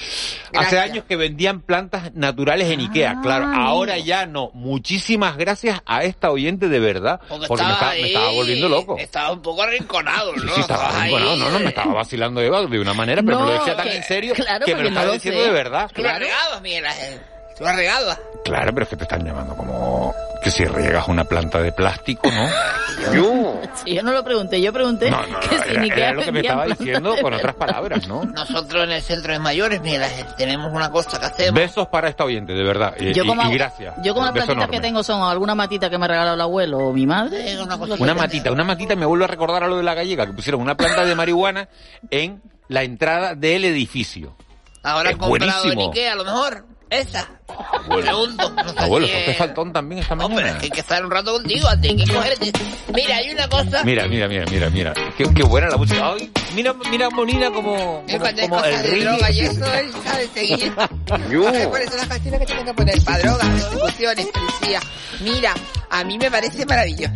Hace 0.55 0.79
años 0.79 1.05
que 1.09 1.17
vendían 1.17 1.61
plantas 1.61 2.13
naturales 2.15 2.71
en 2.71 2.81
Ikea, 2.81 3.21
claro, 3.23 3.47
mira. 3.47 3.65
ahora 3.65 3.99
ya 3.99 4.27
no. 4.27 4.51
Muchísimas 4.55 5.37
gracias 5.37 5.81
a 5.87 6.05
esta 6.05 6.31
oyente 6.31 6.69
de 6.69 6.81
verdad, 6.81 7.21
porque, 7.29 7.47
me, 7.65 7.73
estaba 7.73 7.93
me 7.93 8.07
estaba 8.07 8.31
volviendo 8.33 8.69
loco. 8.69 8.99
Estaba 8.99 9.33
un 9.33 9.43
poco 9.43 9.63
arrinconado, 9.63 10.35
¿no? 10.37 10.53
Estaba, 10.89 11.09
bueno, 11.09 11.37
no, 11.37 11.51
no, 11.51 11.59
me 11.59 11.67
estaba 11.69 11.95
vacilando 11.95 12.41
Eva 12.41 12.63
de 12.67 12.81
una 12.81 12.95
manera, 12.95 13.23
pero 13.23 13.41
me 13.41 13.47
lo 13.47 13.53
decía 13.55 13.77
tan 13.77 13.87
que- 13.89 13.97
en 13.97 14.03
serio 14.05 14.35
claro, 14.35 14.65
que 14.67 14.75
me 14.75 14.83
lo 14.83 14.85
no 14.85 14.89
estaba 14.91 15.07
lo 15.07 15.13
diciendo 15.15 15.41
sé. 15.41 15.47
de 15.47 15.53
verdad. 15.53 15.91
Tú 15.95 16.03
lo 16.03 16.09
has 16.11 16.19
regado, 16.19 16.61
Miguel 16.61 16.87
Ángel. 16.87 17.21
Tú 17.57 17.65
lo 17.65 17.71
has 17.71 17.77
regado. 17.77 18.19
Claro, 18.45 18.73
pero 18.73 18.85
es 18.85 18.89
que 18.91 18.97
te 18.97 19.03
están 19.05 19.25
llamando 19.25 19.55
como 19.57 20.15
que 20.43 20.51
si 20.51 20.65
riegas 20.65 21.09
una 21.09 21.25
planta 21.25 21.63
de 21.63 21.73
plástico, 21.73 22.31
¿no? 22.31 22.49
Yo. 23.15 23.61
Sí, 23.75 23.95
yo 23.95 24.03
no 24.03 24.13
lo 24.13 24.23
pregunté, 24.23 24.61
yo 24.61 24.73
pregunté 24.73 25.11
No, 25.11 25.27
no, 25.27 25.41
que 25.41 25.59
si 25.59 25.91
era, 25.91 26.11
en 26.11 26.17
lo 26.17 26.23
que 26.23 26.31
me 26.31 26.41
estaba 26.41 26.67
diciendo 26.67 27.15
de 27.15 27.23
con 27.23 27.35
otras 27.35 27.55
palabras, 27.55 28.07
¿no? 28.07 28.23
Nosotros 28.25 28.85
en 28.85 28.93
el 28.93 29.03
centro 29.03 29.33
de 29.33 29.39
mayores, 29.39 29.81
Ángel, 29.81 30.27
tenemos 30.37 30.73
una 30.73 30.91
cosa 30.91 31.19
que 31.19 31.27
hacemos. 31.27 31.55
Besos 31.55 31.89
para 31.89 32.09
esta 32.09 32.25
oyente, 32.25 32.53
de 32.53 32.63
verdad. 32.63 32.95
Y, 33.01 33.13
Yo 33.13 33.25
como, 33.27 33.51
y 33.51 33.55
gracias. 33.55 33.95
yo 34.05 34.15
como 34.15 34.27
las 34.27 34.35
plantitas 34.35 34.69
que 34.69 34.81
tengo 34.81 35.03
son 35.03 35.23
alguna 35.23 35.55
matita 35.55 35.91
que 35.91 35.99
me 35.99 36.05
ha 36.05 36.09
regalado 36.09 36.35
el 36.35 36.41
abuelo 36.41 36.79
o 36.79 36.93
mi 36.93 37.07
madre. 37.07 37.57
Una 37.99 38.15
matita, 38.15 38.53
una 38.53 38.65
matita 38.65 38.95
me 38.95 39.07
vuelve 39.07 39.25
a 39.25 39.29
recordar 39.29 39.65
a 39.65 39.69
lo 39.69 39.79
de 39.79 39.83
la 39.83 39.95
gallega, 39.95 40.27
que 40.27 40.33
pusieron 40.33 40.61
una 40.61 40.77
planta 40.77 41.05
de 41.05 41.15
marihuana 41.15 41.69
en 42.11 42.41
la 42.69 42.83
entrada 42.85 43.35
del 43.35 43.65
edificio. 43.65 44.37
Ahora 44.83 45.11
Es 45.11 45.15
han 45.15 45.21
comprado 45.21 45.65
en 45.65 45.75
buenísimo. 45.75 45.93
Ikea, 45.93 46.13
a 46.13 46.17
lo 46.17 46.25
mejor. 46.25 46.72
Esa. 46.93 47.27
Abuelo, 47.49 48.03
Pregunto. 48.03 48.51
No 48.51 48.73
sé 48.75 48.79
abuelo, 48.81 49.07
si 49.07 49.13
es- 49.15 49.25
te 49.25 49.35
faltón 49.35 49.73
también 49.73 50.03
esta 50.03 50.13
Hombre, 50.15 50.29
mañana. 50.45 50.51
es 50.53 50.57
que 50.59 50.65
hay 50.67 50.71
que 50.71 50.81
estar 50.81 51.05
un 51.05 51.11
rato 51.11 51.33
contigo 51.33 51.67
antes 51.69 51.91
hay 51.91 51.97
que 51.97 52.05
cogerte. 52.13 52.53
Mira, 52.95 53.17
hay 53.17 53.31
una 53.31 53.49
cosa. 53.49 53.83
Mira, 53.85 54.07
mira, 54.09 54.29
mira, 54.29 54.45
mira, 54.51 54.69
mira. 54.71 54.95
Qué, 55.17 55.25
qué 55.35 55.43
buena 55.43 55.69
la 55.71 55.77
música. 55.79 56.13
Ay, 56.13 56.31
mira, 56.55 56.75
mira, 56.91 57.09
Monina 57.11 57.51
como, 57.51 58.05
Es 58.07 58.17
como, 58.19 58.63
el 58.65 58.83
de 58.83 59.01
droga 59.05 59.31
y 59.31 59.41
eso, 59.41 59.75
él 59.75 59.91
sabe 60.05 60.29
seguir. 60.35 60.73
Yo. 61.31 61.49
Ay, 61.49 61.67
Por 61.67 61.81
eso 61.81 61.97
las 61.97 62.07
canciones 62.09 62.41
que 62.41 62.47
tienen 62.47 62.65
que 62.67 62.75
poner 62.75 63.03
para 63.03 63.19
drogas, 63.19 63.47
persecuciones, 63.49 64.27
policía. 64.27 64.81
Mira, 65.21 65.55
a 65.91 66.05
mí 66.05 66.19
me 66.19 66.31
parece 66.31 66.67
maravilloso. 66.67 67.13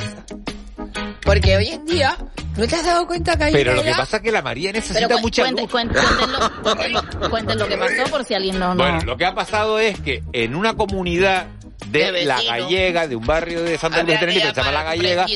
Porque 1.23 1.57
hoy 1.57 1.69
en 1.69 1.85
día, 1.87 2.17
¿no 2.57 2.67
te 2.67 2.75
has 2.77 2.85
dado 2.85 3.07
cuenta 3.07 3.37
que 3.37 3.45
hay 3.45 3.53
Pero 3.53 3.75
lo 3.75 3.83
que 3.83 3.91
pasa 3.93 4.17
es 4.19 4.23
que 4.23 4.33
la 4.33 4.43
María 4.43 4.73
necesita 4.73 5.07
Pero 5.09 5.21
mucha 5.21 5.43
cuente- 5.43 5.63
luz. 5.63 5.71
cuente- 5.71 5.95
cuéntenlo, 6.01 6.39
cuéntenlo- 6.63 7.31
cuenten 7.31 7.59
lo 7.59 7.69
que 7.69 7.77
pasó 7.79 8.11
por 8.11 8.25
si 8.25 8.35
alguien 8.35 8.59
no... 8.59 8.75
no. 8.75 8.83
Bueno, 8.83 9.01
lo 9.05 9.17
que 9.17 9.25
ha 9.27 9.35
pasado 9.35 9.79
es 9.79 9.99
que 10.01 10.23
en 10.33 10.55
una 10.55 10.75
comunidad 10.75 11.47
de, 11.89 12.11
De 12.11 12.25
la 12.25 12.43
gallega, 12.43 13.07
de 13.07 13.15
un 13.17 13.25
barrio 13.27 13.63
de 13.63 13.79
Santa 13.79 13.99
Cruz 13.99 14.13
de 14.15 14.19
Tenerife, 14.19 14.49
que 14.49 14.55
se 14.55 14.61
llama 14.61 14.73
La 14.73 14.83
Gallega, 14.83 15.27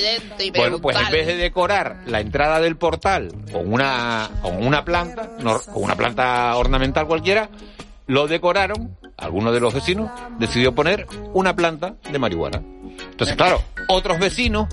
bueno, 0.57 0.79
pues 0.81 0.97
en 0.99 1.11
vez 1.13 1.27
de 1.27 1.37
decorar 1.37 1.99
la 2.07 2.21
entrada 2.21 2.61
del 2.61 2.77
portal 2.77 3.31
con 3.53 3.73
una, 3.73 4.29
con 4.43 4.67
una 4.67 4.85
planta, 4.85 5.31
no- 5.41 5.61
con 5.61 5.85
una 5.85 5.95
planta 5.97 6.57
ornamental 6.57 7.07
cualquiera, 7.07 7.49
lo 8.07 8.27
decoraron, 8.27 8.97
alguno 9.17 9.53
de 9.53 9.61
los 9.61 9.73
vecinos 9.75 10.11
decidió 10.39 10.75
poner 10.75 11.07
una 11.35 11.55
planta 11.55 11.95
de 12.11 12.19
marihuana. 12.19 12.61
Entonces, 13.11 13.37
claro, 13.37 13.63
otros 13.91 14.19
vecinos 14.19 14.69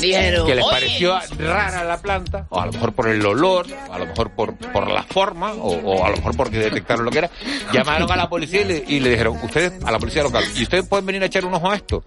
Dijeron, 0.00 0.46
que 0.46 0.54
les 0.54 0.64
"Oye". 0.64 0.72
pareció 0.72 1.18
rara 1.38 1.84
la 1.84 1.98
planta, 2.00 2.46
o 2.50 2.60
a 2.60 2.66
lo 2.66 2.72
mejor 2.72 2.92
por 2.92 3.08
el 3.08 3.24
olor, 3.24 3.66
a 3.90 3.98
lo 3.98 4.06
mejor 4.06 4.30
por, 4.30 4.54
por 4.56 4.90
la 4.90 5.02
forma, 5.04 5.52
o, 5.52 5.72
o 5.74 6.04
a 6.04 6.10
lo 6.10 6.16
mejor 6.16 6.36
porque 6.36 6.58
detectaron 6.58 7.04
lo 7.04 7.10
que 7.10 7.18
era, 7.18 7.30
llamaron 7.72 8.10
a 8.10 8.16
la 8.16 8.28
policía 8.28 8.62
y 8.62 8.64
le, 8.64 8.84
y 8.88 9.00
le 9.00 9.10
dijeron, 9.10 9.38
ustedes, 9.42 9.72
a 9.84 9.90
la 9.90 9.98
policía 9.98 10.22
local, 10.22 10.44
¿y 10.54 10.62
ustedes 10.62 10.86
pueden 10.86 11.06
venir 11.06 11.22
a 11.22 11.26
echar 11.26 11.44
un 11.44 11.54
ojo 11.54 11.70
a 11.70 11.76
esto? 11.76 12.04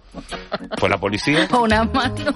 Pues 0.78 0.90
la 0.90 0.98
policía... 0.98 1.48
Una 1.60 1.84
mano. 1.84 2.34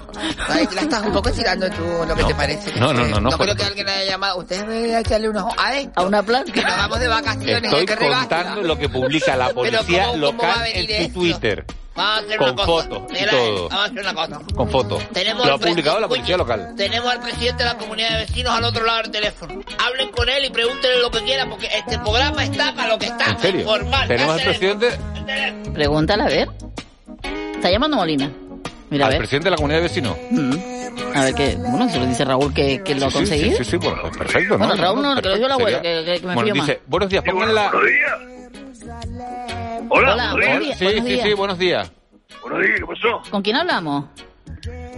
Ay, 0.49 0.67
te 0.67 0.75
la 0.75 0.81
estás 0.81 1.03
un 1.05 1.13
poco 1.13 1.31
tirando 1.31 1.69
tú, 1.69 1.83
lo 2.07 2.15
que 2.15 2.21
No. 2.21 2.27
te 2.27 2.35
parece. 2.35 2.79
No, 2.79 2.93
no, 2.93 3.05
no, 3.07 3.19
no, 3.19 3.29
No 3.31 3.37
creo 3.37 3.55
que 3.55 3.63
alguien 3.63 3.87
haya 3.87 4.11
llamado. 4.11 4.39
Ustedes 4.39 4.67
deben 4.67 4.95
echarle 4.97 5.29
un 5.29 5.37
ojo 5.37 5.53
a 5.57 5.77
esto. 5.77 5.91
A 5.95 6.03
una 6.03 6.23
planta. 6.23 6.51
Que 6.51 6.61
nos 6.61 6.75
vamos 6.77 6.99
de 6.99 7.07
vacaciones. 7.07 7.63
Estoy 7.63 7.85
contando 7.85 8.61
lo 8.63 8.77
que 8.77 8.89
publica 8.89 9.35
la 9.35 9.49
policía 9.49 10.05
¿cómo- 10.07 10.25
cómo 10.27 10.43
va 10.43 10.53
a 10.53 10.57
local 10.57 10.67
en 10.73 10.85
su 10.87 10.91
esto? 10.93 11.13
Twitter. 11.19 11.65
Vamos 11.93 12.21
a 12.21 12.25
hacer 12.25 12.37
Con 12.37 12.47
una 12.51 12.55
cosa. 12.65 12.89
fotos 12.89 13.03
y 13.21 13.25
todo. 13.29 13.69
Vamos 13.69 13.73
a 13.73 13.83
hacer 13.85 13.99
una 13.99 14.13
cosa. 14.13 14.41
Con 14.55 14.69
fotos. 14.69 15.03
Tenemos 15.11 15.45
Lo 15.45 15.53
ha 15.53 15.57
publicado 15.57 15.99
la 15.99 16.07
policía 16.07 16.37
local. 16.37 16.73
Tenemos 16.77 17.11
al 17.11 17.19
presidente 17.21 17.63
de 17.63 17.69
la 17.69 17.77
comunidad 17.77 18.09
de 18.11 18.17
vecinos 18.25 18.53
al 18.53 18.63
otro 18.63 18.85
lado 18.85 19.01
del 19.03 19.11
teléfono. 19.11 19.61
Hablen 19.77 20.09
con 20.11 20.29
él 20.29 20.45
y 20.45 20.49
pregúntenle 20.51 20.99
lo 21.01 21.11
que 21.11 21.19
quieran 21.23 21.49
porque 21.49 21.67
este 21.67 21.99
programa 21.99 22.43
está 22.45 22.73
para 22.73 22.89
lo 22.89 22.97
que 22.97 23.07
está. 23.07 23.25
¿En 23.31 23.39
serio? 23.39 23.61
Informal. 23.61 24.07
Tenemos 24.07 24.35
al 24.35 24.41
presidente, 24.41 24.89
Pregúntale 25.73 26.23
a 26.23 26.27
ver. 26.27 26.49
Está 27.55 27.69
llamando 27.69 27.97
Molina. 27.97 28.31
Mira, 28.89 29.05
a 29.05 29.07
al 29.07 29.11
ver. 29.13 29.19
presidente 29.19 29.45
de 29.45 29.51
la 29.51 29.55
comunidad 29.57 29.79
de 29.79 29.83
vecinos. 29.83 30.17
Mm. 30.31 30.53
A 31.15 31.23
ver 31.25 31.33
qué. 31.35 31.55
Bueno, 31.57 31.89
se 31.89 31.99
lo 31.99 32.05
dice 32.05 32.23
Raúl 32.25 32.53
que, 32.53 32.81
que 32.83 32.95
lo 32.95 33.05
ha 33.07 33.09
Sí, 33.09 33.17
conseguido. 33.17 33.57
Sí, 33.57 33.63
sí, 33.65 33.71
sí, 33.71 33.77
bueno, 33.77 34.01
pues 34.01 34.17
perfecto, 34.17 34.57
¿no? 34.57 34.65
Bueno, 34.67 34.81
Raúl 34.81 35.01
no, 35.01 35.15
que 35.21 35.27
lo 35.29 35.35
dijo 35.35 35.45
el 35.45 35.51
abuelo, 35.51 35.81
que, 35.81 36.19
me 36.23 36.33
Bueno, 36.35 36.41
fío 36.43 36.55
más. 36.55 36.67
dice, 36.67 36.81
buenos 36.87 37.09
días, 37.09 37.23
pongan 37.23 37.53
la... 37.55 37.71
Hola, 39.93 40.13
Hola, 40.13 40.31
buenos 40.33 40.59
días. 40.61 40.77
Sí, 40.77 40.85
buenos 40.85 41.03
sí, 41.05 41.09
días. 41.13 41.27
sí, 41.27 41.33
buenos 41.33 41.59
días. 41.59 41.91
Buenos 42.41 42.61
días, 42.61 42.79
¿qué 42.79 42.85
pasó? 42.85 43.21
¿Con 43.29 43.41
quién 43.41 43.55
hablamos? 43.57 44.05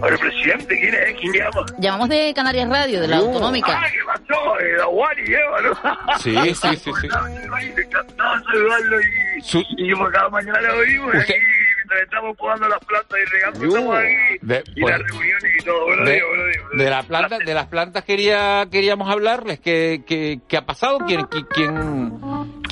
Ahora, 0.00 0.16
presidente, 0.18 0.78
¿quién 0.78 0.94
es? 0.94 1.20
¿Quién 1.20 1.32
llama? 1.32 1.66
Llamamos 1.78 2.08
de 2.10 2.32
Canarias 2.34 2.68
Radio, 2.68 3.00
de 3.00 3.08
la 3.08 3.16
autonómica. 3.16 3.80
Ah, 3.82 3.86
¿qué 3.90 3.98
pasó? 4.06 4.60
Eh, 4.60 4.76
la 4.78 4.86
Wani, 4.88 5.22
Eva, 5.26 5.60
¿no? 5.62 6.18
Sí, 6.18 6.36
sí, 6.54 6.76
sí, 6.76 6.92
sí. 7.00 7.08
Me 7.50 7.82
encantaba 7.82 8.42
saludarlo 8.44 9.00
y, 9.00 9.40
Su- 9.42 9.64
y 9.76 9.94
por 9.94 10.12
cada 10.12 10.28
mañana 10.28 10.60
lo 10.60 10.78
oímos 10.78 11.08
Usted- 11.14 11.20
aquí 11.22 11.34
mientras 11.76 12.02
estamos 12.02 12.36
podando 12.36 12.68
las 12.68 12.78
plantas 12.84 13.18
y 13.20 13.30
regando, 13.30 13.60
Yo. 13.60 13.68
estamos 13.68 13.96
aquí. 13.98 14.38
De- 14.42 14.64
y 14.76 14.80
pues- 14.80 14.98
las 14.98 15.08
reuniones 15.10 15.52
y 15.60 15.64
todo. 15.64 15.86
De, 15.86 16.12
días, 16.12 16.24
buenos 16.28 16.46
días. 16.46 16.64
de 16.84 16.90
la 16.90 17.02
planta, 17.02 17.38
de 17.38 17.54
las 17.54 17.66
plantas 17.66 18.04
quería 18.04 18.66
queríamos 18.70 19.10
hablarles. 19.10 19.60
¿Qué, 19.60 20.02
qué, 20.06 20.40
qué 20.48 20.56
ha 20.56 20.66
pasado? 20.66 20.98
¿Quién, 21.06 21.22
qui- 21.22 21.46
quién, 21.48 21.72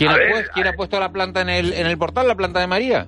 quién, 0.02 0.10
ha, 0.10 0.16
ver, 0.16 0.30
pues- 0.30 0.48
quién 0.50 0.66
ha 0.66 0.72
puesto 0.72 1.00
la 1.00 1.12
planta 1.12 1.40
en 1.40 1.48
el, 1.48 1.72
en 1.72 1.86
el 1.86 1.98
portal, 1.98 2.28
la 2.28 2.34
planta 2.34 2.60
de 2.60 2.66
María? 2.66 3.06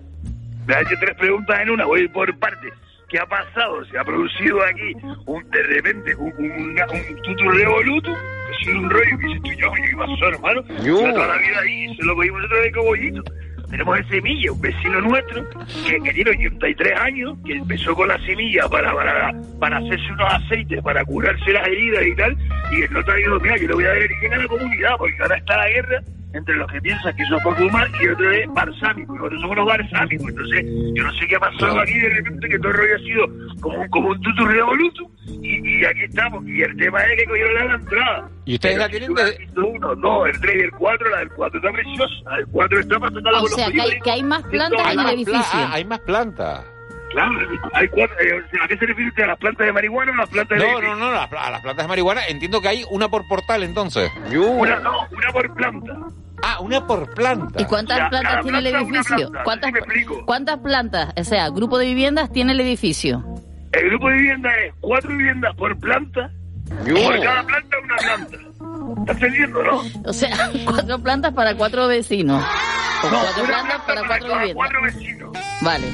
Me 0.67 0.75
ha 0.75 0.81
hecho 0.81 0.95
tres 1.01 1.15
preguntas 1.17 1.61
en 1.61 1.71
una, 1.71 1.85
voy 1.85 2.09
por 2.09 2.37
partes. 2.39 2.73
¿Qué 3.09 3.19
ha 3.19 3.27
pasado? 3.27 3.85
Se 3.85 3.99
ha 3.99 4.05
producido 4.05 4.63
aquí 4.65 4.93
un, 5.27 5.49
de 5.51 5.63
repente 5.63 6.15
un, 6.17 6.33
un, 6.39 6.71
un 6.71 7.23
tutu 7.23 7.51
revoluto, 7.51 8.11
que 8.13 8.55
ha 8.55 8.65
sido 8.65 8.79
un 8.79 8.91
rollo 8.91 9.19
que 9.19 9.27
dices 9.27 9.43
tú, 9.43 9.53
yo, 9.53 9.73
¿qué 9.73 9.97
pasó, 9.97 10.29
hermano? 10.29 10.63
Yo. 10.83 11.01
Yo 11.01 11.13
toda 11.13 11.27
la 11.29 11.37
vida 11.37 11.61
ahí 11.63 11.97
se 11.97 12.05
lo 12.05 12.17
cogimos 12.17 12.41
nosotros 12.41 12.65
de 12.65 12.73
cobollito. 12.73 13.23
Tenemos 13.71 13.99
el 13.99 14.09
semilla, 14.09 14.53
un 14.53 14.61
vecino 14.61 15.01
nuestro, 15.01 15.49
que, 15.87 16.01
que 16.01 16.13
tiene 16.13 16.31
83 16.31 17.01
años, 17.01 17.37
que 17.45 17.55
empezó 17.55 17.95
con 17.95 18.07
la 18.09 18.19
semilla 18.21 18.69
para, 18.69 18.95
para, 18.95 19.33
para 19.59 19.79
hacerse 19.79 20.13
unos 20.13 20.33
aceites, 20.33 20.83
para 20.83 21.05
curarse 21.05 21.53
las 21.53 21.67
heridas 21.67 22.07
y 22.07 22.15
tal, 22.15 22.37
y 22.71 22.83
el 22.83 22.97
otro 22.97 23.13
ha 23.13 23.17
dicho, 23.17 23.41
mira, 23.41 23.57
yo 23.57 23.69
le 23.69 23.75
voy 23.75 23.85
a 23.85 23.89
dar 23.89 23.97
origen 23.99 24.33
a 24.33 24.37
la 24.39 24.47
comunidad, 24.47 24.91
porque 24.97 25.17
ahora 25.23 25.37
está 25.37 25.57
la 25.57 25.69
guerra 25.69 26.01
entre 26.35 26.55
los 26.57 26.71
que 26.71 26.81
piensan 26.83 27.17
que 27.17 27.23
eso 27.23 27.37
es 27.37 27.43
por 27.43 27.57
fumar 27.57 27.89
y 28.03 28.09
otro 28.09 28.31
es 28.33 28.47
balsámico, 28.53 29.15
y 29.15 29.19
nosotros 29.19 29.41
somos 29.41 29.57
los 29.57 29.67
balsámicos, 29.67 30.29
entonces 30.29 30.65
yo 30.95 31.03
no 31.05 31.13
sé 31.13 31.27
qué 31.29 31.37
ha 31.37 31.41
pasado 31.41 31.81
aquí 31.81 31.99
de 31.99 32.09
repente 32.11 32.49
que 32.49 32.59
todo 32.59 32.69
el 32.73 32.75
rollo 32.77 32.95
ha 32.97 32.99
sido 32.99 33.61
como 33.61 33.79
un, 33.81 33.89
como 33.89 34.09
un 34.11 34.21
tutu 34.21 34.45
revoluto 34.45 35.03
y, 35.27 35.81
y 35.81 35.85
aquí 35.85 36.05
estamos, 36.05 36.45
y 36.47 36.63
el 36.63 36.77
tema 36.77 37.01
es 37.05 37.17
que 37.19 37.25
cogieron 37.27 37.69
la 37.69 37.75
entrada. 37.75 38.29
¿Y 38.45 38.55
ustedes 38.55 38.79
la 38.79 38.89
tienen 38.89 39.15
de- 39.15 39.49
uno, 39.57 39.95
no, 39.95 40.27
el 40.27 40.39
3 40.41 40.57
y 40.57 40.61
el 40.61 40.71
4, 40.73 41.11
la 41.11 41.19
del 41.21 41.29
4 41.31 41.59
está 41.61 41.73
preciosa, 41.73 42.15
la 42.31 42.37
del 42.37 42.47
4 42.49 42.81
está 42.81 42.99
para 43.01 43.15
sacarla 43.15 43.41
O 43.43 43.49
sea, 43.49 43.71
que 43.71 43.81
hay, 43.81 44.01
que 44.01 44.11
hay 44.11 44.23
más 44.23 44.43
plantas 44.43 44.93
en 44.93 45.01
el 45.01 45.07
edificio. 45.11 45.33
pla- 45.41 45.49
ah, 45.53 45.71
hay 45.73 45.85
más 45.85 46.01
plantas. 46.01 46.65
Claro, 47.15 47.33
hay 47.75 47.89
cuatro, 47.89 48.17
eh, 48.21 48.43
¿a 48.63 48.67
qué 48.69 48.77
se 48.77 48.87
refiere 48.87 49.09
usted? 49.09 49.23
¿A 49.23 49.27
las 49.29 49.39
plantas 49.39 49.67
de 49.67 49.73
marihuana 49.73 50.11
o 50.11 50.15
a 50.15 50.19
las 50.19 50.29
plantas 50.29 50.59
de 50.59 50.67
No, 50.67 50.81
no, 50.81 50.97
no, 50.97 51.11
las 51.13 51.33
a 51.33 51.51
las 51.51 51.61
plantas 51.61 51.85
de 51.85 51.89
marihuana 51.89 52.27
entiendo 52.27 52.61
que 52.61 52.69
hay 52.69 52.85
una 52.91 53.09
por 53.09 53.27
portal 53.29 53.63
entonces. 53.63 54.11
Una, 54.37 54.81
no, 54.81 54.93
una 55.13 55.33
por 55.33 55.55
planta. 55.55 55.93
Ah, 56.43 56.59
una 56.61 56.87
por 56.87 57.15
planta. 57.15 57.63
¿Y 57.63 57.65
cuántas 57.67 57.99
Ya, 57.99 58.09
plantas 58.11 58.43
tiene 58.43 58.59
el 58.59 58.65
planta 58.71 58.81
edificio? 58.91 59.17
planta, 59.31 59.43
¿Cuántas, 59.45 59.71
explico. 59.75 60.27
¿Cuántas 60.27 60.59
plantas, 60.59 61.15
o 61.17 61.25
sea, 61.25 61.49
grupo 61.51 61.79
de 61.79 61.87
viviendas 61.87 62.31
tiene 62.33 62.53
el 62.53 62.61
edificio? 62.61 63.25
El 63.73 63.89
grupo 63.91 64.09
de 64.09 64.17
vivienda 64.17 64.51
es 64.67 64.75
cuatro 64.81 65.11
viviendas 65.11 65.55
por 65.57 65.79
planta, 65.79 66.31
por 66.69 67.21
cada 67.23 67.43
planta 67.45 67.77
una 67.83 67.97
planta. 67.97 68.37
¿Estás 69.01 69.17
entendiendo, 69.17 69.63
no? 69.63 69.83
O 70.05 70.13
sea, 70.13 70.51
cuatro 70.65 70.99
plantas 70.99 71.33
para 71.33 71.55
cuatro 71.55 71.87
vecinos. 71.89 72.45
O 73.05 73.11
No, 73.11 73.19
cuatro 73.21 73.45
una 73.45 73.53
plantas 73.53 73.81
planta 73.83 73.87
para 73.87 74.07
cuatro 74.07 74.27
viviendas. 74.39 74.55
cuatro 74.55 74.83
vecinos. 74.83 75.31
Vale. 75.63 75.87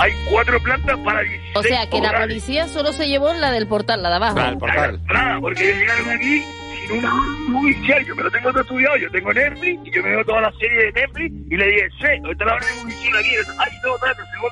Hay 0.00 0.12
cuatro 0.30 0.60
plantas 0.60 0.98
para 1.00 1.20
16 1.20 1.56
O 1.56 1.62
sea, 1.62 1.88
que 1.88 2.00
la 2.00 2.18
policía 2.20 2.68
solo 2.68 2.92
se 2.92 3.06
llevó 3.06 3.32
la 3.34 3.50
del 3.50 3.66
portal, 3.66 4.02
la 4.02 4.08
de 4.10 4.16
abajo. 4.16 4.38
Ah, 4.38 4.48
el 4.48 4.58
portal. 4.58 5.00
Nada, 5.06 5.40
porque 5.40 5.64
ellos 5.64 5.78
llegaron 5.78 6.10
aquí 6.10 6.44
sin 6.86 6.98
una 6.98 7.10
judicial. 7.52 8.04
Yo 8.06 8.16
me 8.16 8.22
lo 8.22 8.30
tengo 8.30 8.50
todo 8.50 8.62
estudiado. 8.62 8.96
Yo 8.96 9.10
tengo 9.10 9.32
Netflix 9.32 9.80
y 9.86 9.90
yo 9.90 10.02
me 10.02 10.10
veo 10.10 10.24
toda 10.24 10.40
la 10.40 10.52
serie 10.52 10.86
de 10.86 10.92
Netflix 10.92 11.34
y 11.50 11.56
le 11.56 11.66
dije, 11.66 11.88
sí, 12.00 12.06
¿dónde 12.16 12.32
está 12.32 12.44
la 12.46 12.54
orden 12.54 12.78
judicial 12.82 13.16
aquí? 13.18 13.30
Ay, 13.58 13.72
no. 13.84 13.90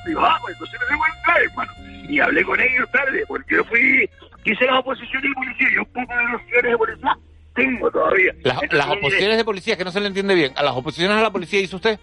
Y 0.07 0.13
yo, 0.13 0.21
ah, 0.25 0.39
pues 0.43 0.55
entonces 0.55 0.81
no 0.81 0.87
se 0.87 0.97
puede 0.97 1.13
entrar, 1.17 1.43
hermano. 1.43 1.73
Y 2.09 2.21
hablé 2.21 2.45
con 2.45 2.61
ellos 2.61 2.91
tarde, 2.91 3.25
porque 3.27 3.55
yo 3.55 3.65
fui 3.65 4.09
Quise 4.49 4.65
las 4.65 4.79
oposiciones 4.79 5.29
de 5.29 5.35
policía, 5.35 5.69
yo 5.75 5.81
un 5.83 5.87
poco 5.87 6.17
de 6.17 6.25
nociones 6.25 6.71
de 6.71 6.79
policía 6.79 7.19
tengo 7.55 7.91
todavía. 7.91 8.33
Las, 8.45 8.63
Entonces, 8.63 8.79
las 8.79 8.89
oposiciones 8.89 9.37
de 9.37 9.45
policía, 9.45 9.77
que 9.77 9.85
no 9.85 9.91
se 9.91 10.01
le 10.01 10.07
entiende 10.07 10.35
bien. 10.35 10.53
¿A 10.57 10.63
las 10.63 10.75
oposiciones 10.75 11.19
a 11.19 11.23
la 11.23 11.31
policía 11.31 11.61
hizo 11.61 11.77
usted? 11.77 11.99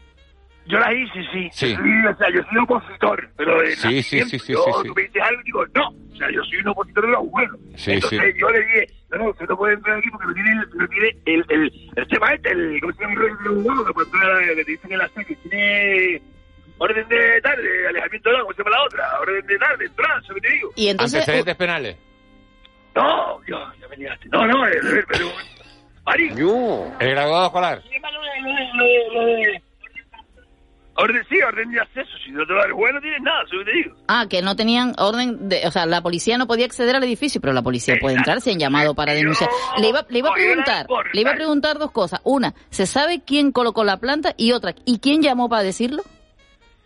Yo 0.67 0.79
las 0.79 0.93
hice, 0.93 1.23
sí. 1.31 1.49
Sí. 1.51 1.73
O 1.75 2.15
sea, 2.17 2.27
yo 2.33 2.41
soy 2.49 2.57
opositor, 2.63 3.29
pero 3.37 3.59
de 3.61 3.75
Sí, 3.75 4.01
sí, 4.01 4.21
sí, 4.23 4.39
sí, 4.39 4.53
yo, 4.53 4.63
sí, 4.63 4.71
sí. 4.81 4.87
tú 4.87 4.95
me 4.95 5.01
dices 5.03 5.21
algo 5.21 5.41
y 5.41 5.43
digo, 5.45 5.65
no. 5.75 5.87
O 5.89 6.15
sea, 6.17 6.31
yo 6.31 6.43
soy 6.43 6.57
un 6.57 6.67
opositor 6.69 7.05
de 7.05 7.11
los 7.11 7.29
buenos. 7.29 7.57
Sí, 7.75 7.91
Entonces 7.91 8.33
sí. 8.33 8.39
yo 8.39 8.49
le 8.49 8.59
dije, 8.61 8.87
no, 9.11 9.17
no, 9.17 9.29
usted 9.29 9.45
no 9.47 9.57
puede 9.57 9.73
entrar 9.75 9.97
aquí 9.99 10.09
porque 10.09 10.27
no 10.27 10.33
tiene, 10.33 10.51
el- 10.51 10.77
no 10.77 10.87
tiene 10.87 11.07
el, 11.25 11.45
el, 11.49 11.91
el 11.95 12.07
tema 12.07 12.33
este, 12.33 12.51
el, 12.51 12.79
¿cómo 12.81 12.93
se 12.93 13.01
llama? 13.03 13.13
El 13.13 13.47
abogado 13.47 13.85
que 13.85 14.55
que 14.55 14.63
te 14.65 14.71
dicen 14.71 14.91
en 14.93 14.97
la 14.97 15.07
serie, 15.09 15.37
tiene 15.49 16.21
orden 16.77 17.07
de 17.09 17.41
tarde, 17.41 17.87
alejamiento 17.87 18.29
de 18.29 18.35
la, 18.35 18.41
¿cómo 18.41 18.53
se 18.53 18.63
llama 18.63 18.75
la 18.77 18.83
otra? 18.83 19.19
Orden 19.21 19.45
de 19.47 19.57
tarde, 19.59 19.85
entrada, 19.85 20.21
¿sabes 20.25 20.41
qué 20.41 20.47
te 20.49 20.53
digo? 20.55 20.71
Y 20.75 20.87
entonces, 20.89 21.19
Antecedentes 21.19 21.55
penales. 21.55 21.97
No, 22.95 23.39
Dios, 23.45 23.61
ya 23.79 23.87
me. 23.89 23.97
No, 24.31 24.47
no, 24.47 24.65
el, 24.67 24.73
el, 24.73 25.05
pero... 25.05 25.27
Ari, 26.05 26.29
El 26.99 27.09
graduado 27.11 27.45
escolar. 27.47 27.81
lo 29.13 29.25
de... 29.25 29.61
Orden, 30.97 31.25
sí, 31.29 31.41
orden 31.41 31.71
de 31.71 31.81
acceso. 31.81 32.17
Si 32.23 32.31
no 32.31 32.45
te 32.45 32.53
va 32.53 32.63
el 32.63 32.71
juez, 32.71 32.93
no 32.93 33.01
tienes 33.01 33.21
nada, 33.21 33.43
¿sabes 33.49 33.65
qué 33.65 33.71
te 33.71 33.77
digo? 33.77 33.95
ah, 34.07 34.25
que 34.29 34.41
no 34.41 34.55
tenían 34.55 34.93
orden 34.97 35.49
de, 35.49 35.67
o 35.67 35.71
sea, 35.71 35.85
la 35.85 36.01
policía 36.01 36.37
no 36.37 36.47
podía 36.47 36.65
acceder 36.65 36.95
al 36.95 37.03
edificio, 37.03 37.41
pero 37.41 37.53
la 37.53 37.61
policía 37.61 37.95
puede 37.99 38.15
entrar 38.15 38.39
si 38.39 38.51
han 38.51 38.59
llamado 38.59 38.95
para 38.95 39.13
denunciar. 39.13 39.49
Le 39.77 39.89
iba, 39.89 40.05
le 40.09 40.19
iba 40.19 40.29
a 40.29 40.33
preguntar, 40.33 40.87
le 41.11 41.21
iba 41.21 41.31
a 41.31 41.35
preguntar 41.35 41.77
dos 41.77 41.91
cosas. 41.91 42.21
Una, 42.23 42.53
¿se 42.69 42.85
sabe 42.85 43.21
quién 43.25 43.51
colocó 43.51 43.83
la 43.83 43.97
planta? 43.97 44.33
Y 44.37 44.53
otra, 44.53 44.73
¿y 44.85 44.99
quién 44.99 45.21
llamó 45.21 45.49
para 45.49 45.63
decirlo? 45.63 46.03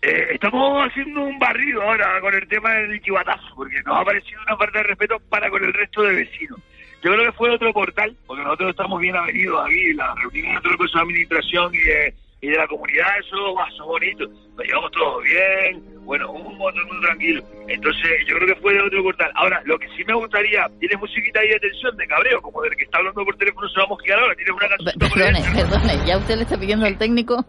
Eh, 0.02 0.28
estamos 0.32 0.88
haciendo 0.88 1.22
un 1.22 1.38
barrido 1.38 1.82
ahora 1.82 2.20
con 2.22 2.34
el 2.34 2.48
tema 2.48 2.72
del 2.72 3.02
chivatazo, 3.02 3.48
porque 3.56 3.82
nos 3.86 3.98
ha 3.98 4.06
parecido 4.06 4.42
una 4.48 4.58
falta 4.58 4.80
de 4.80 4.84
respeto 4.86 5.20
para 5.30 5.50
con 5.50 5.64
el 5.64 5.74
resto 5.74 6.04
de 6.04 6.16
vecinos. 6.16 6.60
Yo 7.04 7.14
creo 7.14 7.26
que 7.26 7.32
fue 7.34 7.50
otro 7.50 7.72
portal, 7.74 8.16
porque 8.26 8.44
nosotros 8.44 8.72
estamos 8.72 9.00
bien 9.00 9.16
avenidos 9.16 9.66
aquí, 9.66 9.94
la 9.94 10.14
el 10.24 10.78
Consejo 10.78 11.00
de 11.00 11.04
Administración 11.04 11.76
y 11.76 11.80
de, 11.80 12.14
y 12.42 12.50
de 12.50 12.58
la 12.58 12.68
comunidad, 12.68 13.08
eso 13.20 13.54
va, 13.54 13.70
son 13.72 13.88
bonito, 13.88 14.26
nos 14.26 14.66
llevamos 14.66 14.92
todos 14.92 15.24
bien, 15.24 15.84
bueno, 16.04 16.32
un 16.32 16.58
montón 16.58 16.88
muy 16.88 17.02
tranquilo. 17.02 17.44
Entonces, 17.68 18.12
yo 18.28 18.36
creo 18.38 18.48
que 18.48 18.62
fue 18.62 18.74
de 18.74 18.82
otro 18.82 19.04
portal. 19.04 19.32
Ahora, 19.36 19.62
lo 19.66 19.78
que 19.78 19.88
sí 19.90 20.04
me 20.06 20.14
gustaría, 20.14 20.68
tienes 20.80 20.98
musiquita 21.00 21.40
ahí 21.40 21.50
de 21.50 21.60
tensión, 21.60 21.96
de 21.98 22.08
cabreo, 22.08 22.42
como 22.42 22.62
del 22.62 22.76
que 22.76 22.86
está 22.86 22.98
hablando 22.98 23.26
por 23.26 23.36
teléfono, 23.36 23.68
se 23.70 23.80
va 23.80 23.86
a 23.86 23.90
mosquear 23.90 24.20
ahora, 24.20 24.36
tienes 24.36 24.54
una 24.56 24.68
canción. 24.70 25.00
Perdone, 25.00 25.42
perdone, 25.54 26.08
ya 26.08 26.18
usted 26.18 26.36
le 26.38 26.44
está 26.44 26.58
pidiendo 26.58 26.86
al 26.86 26.98
técnico. 26.98 27.46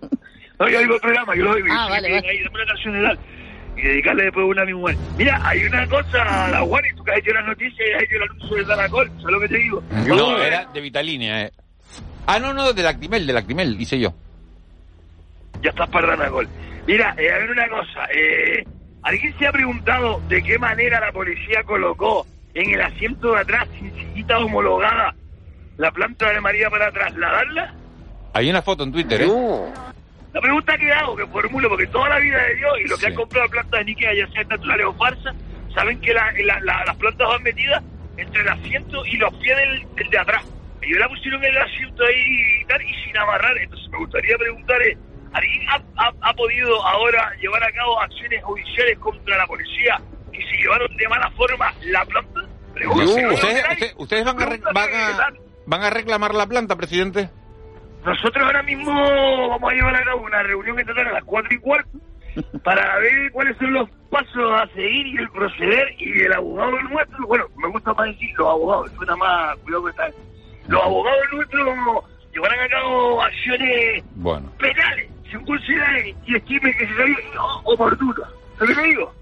No, 0.59 0.69
yo 0.69 0.81
digo 0.81 0.95
el 0.97 1.01
programa, 1.01 1.35
yo 1.35 1.45
lo 1.45 1.55
digo. 1.55 1.69
Ah, 1.71 1.89
vale. 1.89 2.09
Ahí, 2.09 2.43
una 2.53 2.67
canción 2.67 2.95
de 2.95 3.03
tal. 3.03 3.19
Y 3.77 3.83
dedicarle 3.83 4.25
después 4.25 4.45
una 4.45 4.63
a 4.63 4.67
mi 4.67 4.75
mujer. 4.75 4.97
Mira, 5.17 5.41
hay 5.43 5.65
una 5.65 5.87
cosa, 5.89 6.51
la 6.51 6.61
Juan, 6.61 6.85
y 6.85 6.97
tú 6.97 7.05
que 7.05 7.13
has 7.13 7.19
hecho 7.19 7.33
las 7.33 7.47
noticias 7.47 7.89
y 7.89 7.93
has 7.95 8.03
hecho 8.03 8.17
el 8.17 8.23
anuncio 8.25 8.57
del 8.57 8.67
Danacol, 8.67 9.09
¿sabes 9.09 9.25
lo 9.25 9.41
que 9.41 9.49
te 9.49 9.57
digo? 9.57 9.83
No, 10.07 10.43
era 10.43 10.67
de 10.67 10.81
Vitalínea. 10.83 11.45
Eh. 11.45 11.53
Ah, 12.27 12.39
no, 12.39 12.53
no, 12.53 12.75
de 12.75 12.83
Lactimel, 12.83 13.27
de 13.27 13.33
Lactimel, 13.33 13.81
hice 13.81 13.99
yo. 13.99 14.13
Ya 15.63 15.71
estás 15.71 15.89
para 15.89 16.09
Danacol. 16.09 16.49
Mira, 16.87 17.15
eh, 17.19 17.31
a 17.31 17.39
ver 17.39 17.51
una 17.51 17.69
cosa. 17.69 18.05
Eh, 18.15 18.65
¿Alguien 19.03 19.35
se 19.39 19.47
ha 19.47 19.53
preguntado 19.53 20.21
de 20.29 20.43
qué 20.43 20.59
manera 20.59 21.01
la 21.01 21.13
policía 21.13 21.63
colocó 21.65 22.27
en 22.55 22.71
el 22.75 22.81
asiento 22.83 23.33
de 23.35 23.41
atrás, 23.41 23.67
sin 23.79 23.93
sillita 23.95 24.39
homologada, 24.39 25.15
la 25.77 25.91
planta 25.91 26.31
de 26.33 26.41
María 26.41 26.69
para 26.71 26.91
trasladarla? 26.93 27.75
Hay 28.35 28.51
una 28.51 28.63
foto 28.63 28.85
en 28.85 28.93
Twitter, 28.93 29.23
¿eh? 29.23 29.27
La 30.33 30.41
pregunta 30.41 30.77
que 30.79 30.93
hago, 30.93 31.17
que 31.17 31.27
formulo, 31.27 31.69
porque 31.69 31.87
toda 31.89 32.09
la 32.09 32.19
vida 32.19 32.39
de 32.45 32.55
Dios 32.57 32.73
y 32.85 32.89
los 32.89 32.99
que 33.01 33.07
han 33.07 33.15
comprado 33.15 33.49
plantas 33.49 33.81
de 33.81 33.85
níquel, 33.85 34.17
ya 34.17 34.27
sean 34.33 34.47
naturales 34.49 34.87
o 34.87 34.95
falsas, 34.95 35.35
saben 35.75 36.01
que 36.01 36.15
la- 36.15 36.33
la- 36.45 36.61
la- 36.61 36.85
las 36.85 36.97
plantas 36.97 37.27
van 37.29 37.43
metidas 37.43 37.83
entre 38.17 38.43
el 38.43 38.49
asiento 38.49 39.05
y 39.07 39.17
los 39.17 39.35
pies 39.37 39.57
del, 39.57 39.87
del 39.97 40.11
de 40.11 40.19
atrás. 40.19 40.45
Ellos 40.83 40.99
la 40.99 41.09
pusieron 41.09 41.43
en 41.45 41.51
el 41.51 41.59
asiento 41.59 42.05
ahí 42.05 42.61
y 42.63 42.65
tal, 42.67 42.81
y 42.83 42.95
sin 43.05 43.17
amarrar. 43.17 43.57
Entonces 43.59 43.89
me 43.91 43.99
gustaría 43.99 44.37
preguntar, 44.39 44.81
eh, 44.83 44.97
¿alguien 45.33 45.69
ha, 45.69 45.81
ha- 45.97 46.13
ha 46.23 46.33
podido 46.35 46.83
ahora 46.87 47.33
llevar 47.41 47.63
a 47.65 47.73
cabo 47.73 48.01
acciones 48.01 48.43
judiciales 48.45 48.99
contra 48.99 49.37
la 49.37 49.47
policía 49.47 50.01
que 50.33 50.41
se 50.43 50.57
llevaron 50.57 50.97
de 50.97 51.09
mala 51.09 51.31
forma 51.33 51.73
la 51.83 52.05
planta? 52.05 52.41
¿Ustedes, 52.95 53.33
usted- 53.35 53.93
ustedes 53.97 54.25
van, 54.25 54.41
a 54.43 54.47
van, 54.73 54.89
a, 54.95 55.29
van 55.67 55.83
a 55.83 55.91
reclamar 55.91 56.35
la 56.35 56.47
planta, 56.47 56.77
presidente? 56.77 57.29
Nosotros 58.05 58.43
ahora 58.45 58.63
mismo 58.63 58.91
vamos 59.49 59.71
a 59.71 59.75
llevar 59.75 59.95
a 59.97 60.05
cabo 60.05 60.23
una 60.23 60.43
reunión 60.43 60.79
estatal 60.81 61.09
a 61.09 61.13
las 61.13 61.25
cuatro 61.25 61.53
y 61.55 61.59
cuarto 61.59 61.91
para 62.65 62.99
ver 63.01 63.31
cuáles 63.33 63.57
son 63.59 63.73
los 63.75 63.91
pasos 64.11 64.53
a 64.61 64.67
seguir 64.75 65.07
y 65.09 65.17
el 65.19 65.29
proceder 65.31 65.89
y 65.99 66.23
el 66.23 66.33
abogado 66.33 66.81
nuestro, 66.83 67.27
bueno, 67.27 67.45
me 67.57 67.69
gusta 67.69 67.93
más 67.93 68.07
decir 68.07 68.31
los 68.39 68.49
abogados, 68.49 68.91
suena 68.97 69.17
más, 69.17 69.57
cuidado 69.59 69.85
que 69.85 69.93
tal. 69.93 70.15
Los 70.69 70.83
abogados 70.83 71.21
nuestros 71.33 71.67
llevarán 72.33 72.61
a 72.61 72.69
cabo 72.69 73.21
acciones 73.23 74.05
Bueno. 74.15 74.51
penales, 74.59 75.11
según 75.31 75.59
y 76.27 76.33
se 76.75 76.87
sean 76.95 77.17
oportunas. 77.65 78.29
¿Sabes 78.59 78.77
lo 78.77 78.83
que 78.83 78.89
digo? 78.89 79.15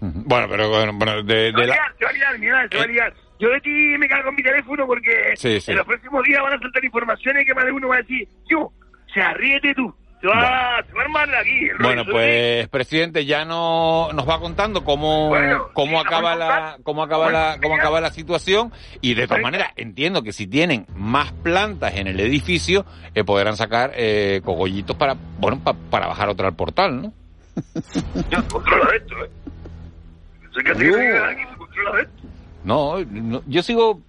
Bueno, 0.00 0.48
pero 0.48 0.68
bueno, 0.68 0.92
bueno, 0.94 1.22
de, 1.22 1.52
va 1.52 1.60
de 1.60 1.66
la... 1.66 1.74
liar, 1.74 1.94
se 1.98 2.04
va 2.04 2.10
a 2.10 2.12
liar, 2.14 2.38
mira, 2.38 2.68
se 2.68 2.76
va 2.78 2.82
a 2.84 2.86
liar. 2.86 3.14
Yo 3.38 3.48
de 3.50 3.60
ti 3.60 3.70
me 3.98 4.08
cargo 4.08 4.28
en 4.30 4.36
mi 4.36 4.42
teléfono 4.42 4.86
porque 4.86 5.32
Sí, 5.36 5.60
sí. 5.60 5.70
en 5.70 5.76
los 5.78 5.86
próximos 5.86 6.22
días 6.24 6.42
van 6.42 6.54
a 6.54 6.58
saltar 6.58 6.84
informaciones 6.84 7.44
que 7.46 7.54
más 7.54 7.64
de 7.64 7.72
uno 7.72 7.88
va 7.88 7.96
a 7.96 7.98
decir, 7.98 8.28
yo, 8.48 8.60
o 8.60 8.72
sea, 9.12 9.32
ríete 9.34 9.74
tú, 9.74 9.94
va, 10.28 10.82
se 10.86 10.92
va 10.94 11.00
a 11.00 11.04
armar 11.04 11.34
aquí. 11.34 11.68
el 11.68 11.78
Bueno, 11.78 12.02
rollo, 12.04 12.12
pues 12.12 12.68
presidente 12.68 13.24
ya 13.24 13.44
no 13.44 14.10
nos 14.12 14.28
va 14.28 14.38
contando 14.40 14.84
cómo 14.84 15.28
Bueno, 15.28 15.68
cómo 15.72 16.00
sí, 16.00 16.06
acaba 16.06 16.34
la 16.36 16.78
cómo 16.82 17.02
acaba 17.02 17.24
Bueno, 17.24 17.38
la 17.38 17.58
cómo 17.62 17.74
acaba 17.76 18.00
la 18.00 18.10
situación 18.12 18.72
y 19.00 19.14
de 19.14 19.26
todas 19.26 19.42
maneras 19.42 19.70
entiendo 19.76 20.22
que 20.22 20.32
si 20.32 20.46
tienen 20.46 20.86
más 20.94 21.32
plantas 21.32 21.94
en 21.96 22.06
el 22.06 22.20
edificio 22.20 22.84
eh, 23.14 23.24
podrán 23.24 23.56
sacar 23.56 23.92
eh, 23.96 24.40
cogollitos 24.44 24.96
para 24.96 25.14
bueno 25.38 25.58
pa- 25.62 25.74
para 25.90 26.06
bajar 26.06 26.28
otra 26.28 26.48
al 26.48 26.54
portal, 26.54 27.02
¿no? 27.02 27.12
Yo 28.30 28.38
controla 28.48 28.90
esto, 28.96 29.24
¿eh? 29.24 29.30
No, 32.64 32.98
no, 33.04 33.42
yo 33.46 33.62
sigo 33.62 34.00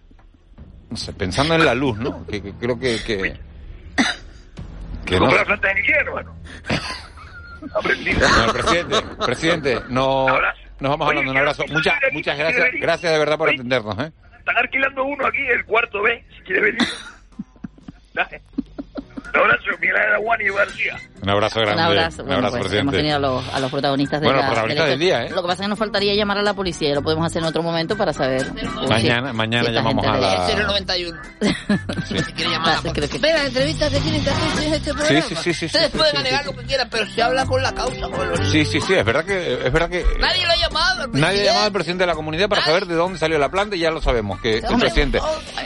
no 0.90 0.98
sé, 0.98 1.12
pensando 1.14 1.56
en 1.56 1.66
la 1.66 1.74
luz, 1.74 1.98
¿no? 1.98 2.26
Que, 2.28 2.42
que 2.42 2.54
creo 2.54 2.78
que 2.80 3.00
que, 3.04 3.36
que 5.06 5.16
no. 5.16 5.22
Compra 5.22 5.40
la 5.40 5.46
planta 5.46 5.68
de 5.68 5.76
Niquel, 5.76 5.96
hermano. 5.96 6.36
Aprendí. 7.76 8.14
Bueno, 8.14 8.54
presidente, 8.54 8.96
presidente, 9.26 9.82
no 9.90 10.28
nos 10.84 10.90
vamos 10.92 11.08
hablando, 11.08 11.32
un 11.32 11.38
abrazo. 11.38 11.64
Muchas 11.70 11.94
muchas 12.12 12.38
gracias, 12.38 12.68
gracias 12.74 13.14
de 13.14 13.18
verdad 13.18 13.38
por 13.38 13.50
atendernos, 13.50 13.98
¿eh? 14.00 14.12
Están 14.40 14.58
alquilando 14.58 15.06
uno 15.06 15.26
aquí, 15.26 15.42
el 15.48 15.64
cuarto 15.64 16.02
B, 16.02 16.26
si 16.36 16.44
quiere 16.44 16.62
venir. 16.62 16.88
Un 19.36 19.80
Miguel 19.80 20.42
y 20.42 20.54
García. 20.54 21.00
Un 21.24 21.30
abrazo 21.30 21.60
grande. 21.62 21.82
Un 21.82 21.88
abrazo. 21.88 22.22
Un 22.22 22.28
Bueno, 22.28 22.48
abrazo, 22.48 22.58
pues, 22.60 22.74
hemos 22.74 22.94
tenido 22.94 23.16
a 23.16 23.20
los, 23.20 23.54
a 23.54 23.60
los 23.60 23.72
protagonistas 23.72 24.22
de 24.22 24.28
Bueno, 24.28 24.42
la, 24.42 24.48
protagonistas 24.48 24.86
de 24.86 24.90
la- 24.90 24.92
del 24.92 25.00
día, 25.00 25.24
¿eh? 25.26 25.30
Lo 25.30 25.38
que 25.38 25.48
pasa 25.48 25.54
es 25.54 25.60
que 25.62 25.68
nos 25.70 25.80
faltaría 25.80 26.14
llamar 26.14 26.38
a 26.38 26.42
la 26.44 26.54
policía 26.54 26.90
y 26.90 26.94
lo 26.94 27.02
podemos 27.02 27.26
hacer 27.26 27.42
en 27.42 27.48
otro 27.48 27.64
momento 27.64 27.96
para 27.98 28.14
saber. 28.14 28.46
Mañana- 28.88 29.32
si- 29.32 29.38
mañana 29.38 29.66
si 29.68 29.72
llamamos 29.72 30.06
a 30.06 30.18
la- 30.18 30.48
de- 30.48 30.56
091. 30.56 31.20
Si 32.06 32.14
quiere 32.34 32.52
llamar 32.52 32.78
a 32.78 32.82
la 32.84 32.94
que- 32.94 33.18
Ve, 33.20 33.34
las 33.34 33.46
entrevistas 33.46 33.90
que 33.92 34.00
tienen 34.02 34.24
que 34.24 34.30
hacer 34.30 34.64
en 34.68 34.74
este 34.74 34.94
programa. 34.94 35.22
sí, 35.22 35.36
sí, 35.36 35.44
sí, 35.44 35.54
sí, 35.54 35.66
Ustedes 35.68 35.92
sí, 35.92 35.98
pueden 35.98 36.12
sí, 36.12 36.18
alegar 36.18 36.44
sí. 36.44 36.46
lo 36.52 36.58
que 36.60 36.66
quieran, 36.66 36.88
pero 36.92 37.06
se 37.08 37.24
habla 37.24 37.46
con 37.46 37.64
la 37.64 37.74
causa, 37.74 38.10
con 38.10 38.30
los... 38.30 38.40
Sí, 38.52 38.66
sí, 38.66 38.82
sí, 38.82 38.94
es 38.94 39.06
verdad 39.06 39.26
que 39.26 39.54
es 39.66 39.72
verdad 39.74 39.90
que 39.90 40.06
Nadie 40.20 40.46
lo 40.46 40.52
ha 40.52 40.56
llamado, 40.58 41.06
el 41.06 41.20
nadie 41.22 41.42
ha 41.42 41.46
llamado 41.46 41.66
al 41.66 41.72
presidente 41.72 42.04
de 42.04 42.08
la 42.08 42.16
comunidad 42.16 42.50
para 42.50 42.62
saber 42.64 42.86
de 42.86 42.96
dónde 42.96 43.18
salió 43.18 43.40
la 43.40 43.50
planta 43.50 43.76
y 43.76 43.80
ya 43.80 43.90
lo 43.92 44.02
sabemos 44.02 44.40
que 44.42 44.58
el 44.58 44.66
Hombre, 44.66 44.90
presidente 44.90 45.20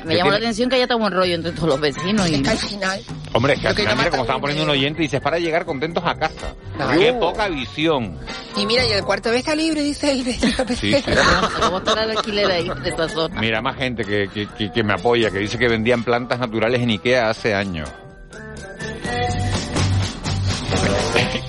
Me 0.06 0.12
que 0.14 0.18
llamó 0.18 0.32
la 0.32 0.38
atención 0.38 0.70
que 0.70 0.76
haya 0.78 0.88
tan 0.88 1.00
buen 1.00 1.12
rollo 1.12 1.34
entre 1.36 1.52
todos 1.52 1.68
los 1.70 1.80
vecinos. 1.82 2.30
Y... 2.30 2.36
al 2.48 2.58
final... 2.58 3.02
Hombre, 3.34 3.57
es 3.58 3.62
que 3.62 3.68
al 3.68 3.76
que 3.76 3.82
final, 3.82 3.98
mira 3.98 4.10
como 4.10 4.24
estaban 4.24 4.42
poniendo 4.42 4.64
un 4.64 4.70
oyente 4.72 5.02
y 5.02 5.06
dices 5.06 5.22
para 5.22 5.38
llegar 5.40 5.66
contentos 5.66 6.04
a 6.06 6.16
casa. 6.16 6.54
Claro. 6.76 7.00
Qué 7.00 7.14
poca 7.14 7.48
visión. 7.50 8.18
Y 8.56 8.66
mira, 8.66 8.86
y 8.86 8.92
el 8.92 9.04
cuarto 9.04 9.32
está 9.32 9.56
libre, 9.56 9.82
dice 9.84 10.12
el 10.12 10.24
vecino. 10.24 10.66
Sí, 10.70 10.94
sí. 10.94 11.04
¿Cómo 11.62 11.78
estará 11.80 12.04
el 12.04 12.12
alquiler 12.18 12.52
ahí 12.52 12.70
de 12.84 12.90
esta 12.90 13.08
zona? 13.10 13.40
Mira, 13.40 13.62
más 13.62 13.78
gente 13.78 14.04
que, 14.04 14.28
que, 14.34 14.48
que- 14.58 14.72
que 14.72 14.84
me 14.84 14.94
apoya, 14.94 15.30
que 15.32 15.40
dice 15.40 15.58
que 15.58 15.68
vendían 15.68 16.04
plantas 16.04 16.40
naturales 16.40 16.82
en 16.82 16.90
Ikea 16.90 17.30
hace 17.30 17.54
años. 17.56 17.90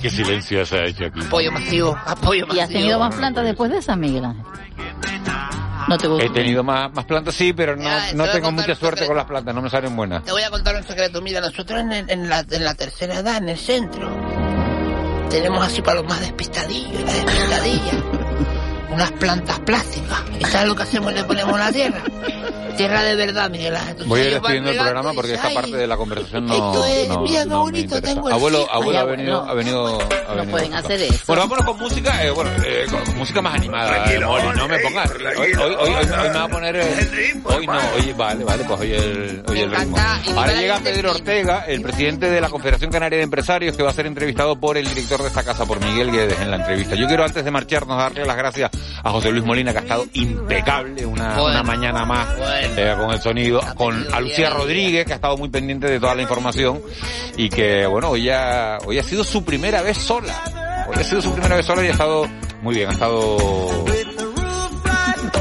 Qué 0.01 0.09
silencio 0.09 0.65
se 0.65 0.77
ha 0.77 0.85
hecho 0.85 1.05
aquí. 1.05 1.19
Apoyo 1.25 1.51
masivo, 1.51 1.97
apoyo 2.05 2.45
¿Y 2.45 2.47
masivo. 2.47 2.63
has 2.63 2.69
tenido 2.69 2.99
más 2.99 3.15
plantas 3.15 3.43
después 3.45 3.71
de 3.71 3.77
esas, 3.79 3.97
Miguel 3.97 4.25
Ángel? 4.25 4.43
No 5.87 5.97
te 5.97 6.07
gusta. 6.07 6.25
He 6.25 6.29
tenido 6.29 6.63
más, 6.63 6.91
más 6.93 7.05
plantas, 7.05 7.33
sí, 7.35 7.53
pero 7.53 7.75
no, 7.75 7.83
Ya, 7.83 8.13
no 8.13 8.27
tengo 8.29 8.51
mucha 8.51 8.75
suerte 8.75 9.05
con 9.07 9.15
las 9.15 9.25
plantas, 9.25 9.53
no 9.55 9.61
me 9.61 9.69
salen 9.69 9.95
buenas. 9.95 10.23
Te 10.23 10.31
voy 10.31 10.43
a 10.43 10.49
contar 10.49 10.75
un 10.75 10.83
secreto. 10.83 11.21
Mira, 11.21 11.41
nosotros 11.41 11.79
en, 11.79 11.91
el- 11.91 12.09
en 12.09 12.29
la, 12.29 12.45
en 12.49 12.63
la 12.63 12.73
tercera 12.75 13.15
edad, 13.19 13.37
en 13.37 13.49
el 13.49 13.57
centro, 13.57 14.09
tenemos 15.29 15.65
así 15.65 15.81
para 15.81 16.01
los 16.01 16.09
más 16.09 16.19
despistadillos 16.21 17.01
las 17.03 17.13
despistadillas, 17.25 17.95
unas 18.91 19.11
plantas 19.13 19.59
plásticas. 19.59 20.19
¿Y 20.39 20.45
sabes 20.45 20.67
lo 20.67 20.75
que 20.75 20.83
hacemos? 20.83 21.13
Le 21.13 21.23
ponemos 21.23 21.57
la 21.59 21.71
tierra. 21.71 22.01
Tierra 22.77 23.03
de 23.03 23.15
verdad, 23.15 23.49
Miguel 23.49 23.75
Ángel. 23.75 24.05
Voy 24.07 24.21
a 24.21 24.23
ir 24.25 24.31
despidiendo 24.35 24.69
el 24.71 24.77
programa 24.77 25.11
porque 25.13 25.33
esta 25.33 25.47
"Ay, 25.47 25.53
parte 25.55 25.75
de 25.75 25.85
la 25.85 25.97
conversación 25.97 26.45
no, 26.45 26.53
esto 26.53 26.85
es- 26.85 27.09
no, 27.09 27.21
mira 27.23 27.39
qué 27.43 27.49
no 27.49 27.55
me 27.57 27.61
bonito 27.63 28.01
tengo 28.01 28.27
el 28.29 28.33
Abuelo, 28.35 28.59
fijo". 28.59 28.71
abuelo 28.71 28.91
Ay, 28.91 28.97
ha 28.97 29.03
venido, 29.03 29.35
abuelo. 29.35 29.51
ha 29.51 29.53
venido 29.53 29.87
ha 29.99 30.29
no 30.29 30.35
venido 30.37 30.51
pueden 30.51 30.73
hacer 30.75 31.01
eso. 31.01 31.23
Bueno, 31.27 31.41
vámonos 31.41 31.65
con 31.65 31.77
música, 31.77 32.23
eh, 32.23 32.29
bueno, 32.31 32.49
eh, 32.65 32.85
con 32.89 33.17
música 33.17 33.41
más 33.41 33.55
animada, 33.55 33.87
Tranquilo, 33.89 34.37
eh, 34.37 34.43
Molly, 34.45 34.57
no 34.57 34.67
me 34.69 34.79
pongas. 34.79 35.11
Hoy, 35.11 35.25
hoy, 35.37 35.75
hoy, 35.77 35.93
hoy 35.93 36.05
me 36.05 36.29
va 36.29 36.43
a 36.43 36.47
poner. 36.47 36.75
El 36.77 37.11
ritmo, 37.11 37.49
hoy 37.49 37.67
no, 37.67 37.79
oye, 37.97 38.13
vale, 38.13 38.43
vale, 38.45 38.63
pues 38.63 38.79
hoy 38.79 38.93
el, 38.93 39.43
hoy 39.45 39.59
el 39.59 39.71
ritmo. 39.75 39.97
Ahora 40.37 40.53
llega 40.53 40.79
Pedro. 40.79 41.11
Ortega, 41.11 41.65
el 41.67 41.81
presidente 41.81 42.29
de 42.29 42.39
la 42.39 42.47
Confederación 42.49 42.89
Canaria 42.91 43.17
de 43.17 43.23
Empresarios, 43.25 43.75
que 43.75 43.83
va 43.83 43.89
a 43.89 43.93
ser 43.93 44.05
entrevistado 44.05 44.55
por 44.57 44.77
el 44.77 44.87
director 44.87 45.21
de 45.21 45.27
esta 45.27 45.43
casa, 45.43 45.65
por 45.65 45.83
Miguel 45.83 46.11
Guedes, 46.13 46.39
en 46.39 46.49
la 46.49 46.55
entrevista. 46.57 46.95
Yo 46.95 47.07
quiero, 47.07 47.25
antes 47.25 47.43
de 47.43 47.51
marcharnos, 47.51 47.97
darle 47.97 48.25
las 48.25 48.37
gracias 48.37 48.71
a 49.03 49.09
José 49.11 49.31
Luis 49.31 49.43
Molina, 49.45 49.71
que 49.71 49.79
ha 49.79 49.81
estado 49.81 50.05
impecable 50.13 51.05
una, 51.05 51.29
Bueno. 51.35 51.45
una 51.45 51.63
mañana 51.63 52.05
más 52.05 52.37
Bueno. 52.37 52.73
eh, 52.77 52.95
con 52.99 53.11
el 53.11 53.21
sonido, 53.21 53.61
con 53.75 54.07
a 54.13 54.19
Lucía 54.19 54.49
Rodríguez, 54.49 55.05
que 55.05 55.13
ha 55.13 55.15
estado 55.15 55.37
muy 55.37 55.49
pendiente 55.49 55.87
de 55.87 55.99
toda 55.99 56.15
la 56.15 56.21
información 56.21 56.81
y 57.37 57.49
que, 57.49 57.85
bueno, 57.85 58.09
hoy 58.09 58.29
ha, 58.29 58.77
hoy 58.85 58.97
ha 58.99 59.03
sido 59.03 59.23
su 59.23 59.43
primera 59.43 59.81
vez 59.81 59.97
sola. 59.97 60.33
Hoy 60.87 60.95
ha 60.99 61.03
sido 61.03 61.21
su 61.21 61.31
primera 61.31 61.55
vez 61.55 61.65
sola 61.65 61.83
y 61.83 61.87
ha 61.87 61.91
estado 61.91 62.27
muy 62.61 62.75
bien, 62.75 62.89
ha 62.89 62.93
estado 62.93 63.37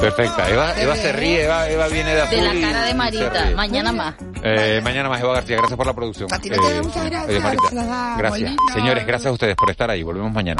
perfecta. 0.00 0.48
Eva, 0.48 0.74
Eva 0.80 0.94
se 0.96 1.12
ríe, 1.12 1.44
Eva, 1.44 1.68
Eva 1.68 1.88
viene 1.88 2.14
de 2.14 2.20
azul 2.22 2.38
De 2.38 2.42
la 2.54 2.60
cara 2.68 2.84
de 2.84 2.94
Marita, 2.94 3.50
mañana 3.56 3.92
más. 3.92 4.14
Eh, 4.44 4.80
mañana 4.84 5.08
más 5.08 5.20
Eva 5.20 5.34
García, 5.34 5.56
gracias 5.56 5.76
por 5.76 5.86
la 5.86 5.92
producción. 5.94 6.32
A 6.32 6.38
ti 6.38 6.50
no 6.50 6.56
te 6.56 6.62
da 6.62 6.76
Eh, 6.78 6.82
muchas 6.82 7.04
gracias, 7.06 7.42
Marita. 7.42 8.16
Gracias. 8.18 8.52
Señores, 8.74 9.06
gracias 9.06 9.30
a 9.30 9.32
ustedes 9.32 9.56
por 9.56 9.70
estar 9.70 9.90
ahí. 9.90 10.02
Volvemos 10.04 10.32
mañana. 10.32 10.56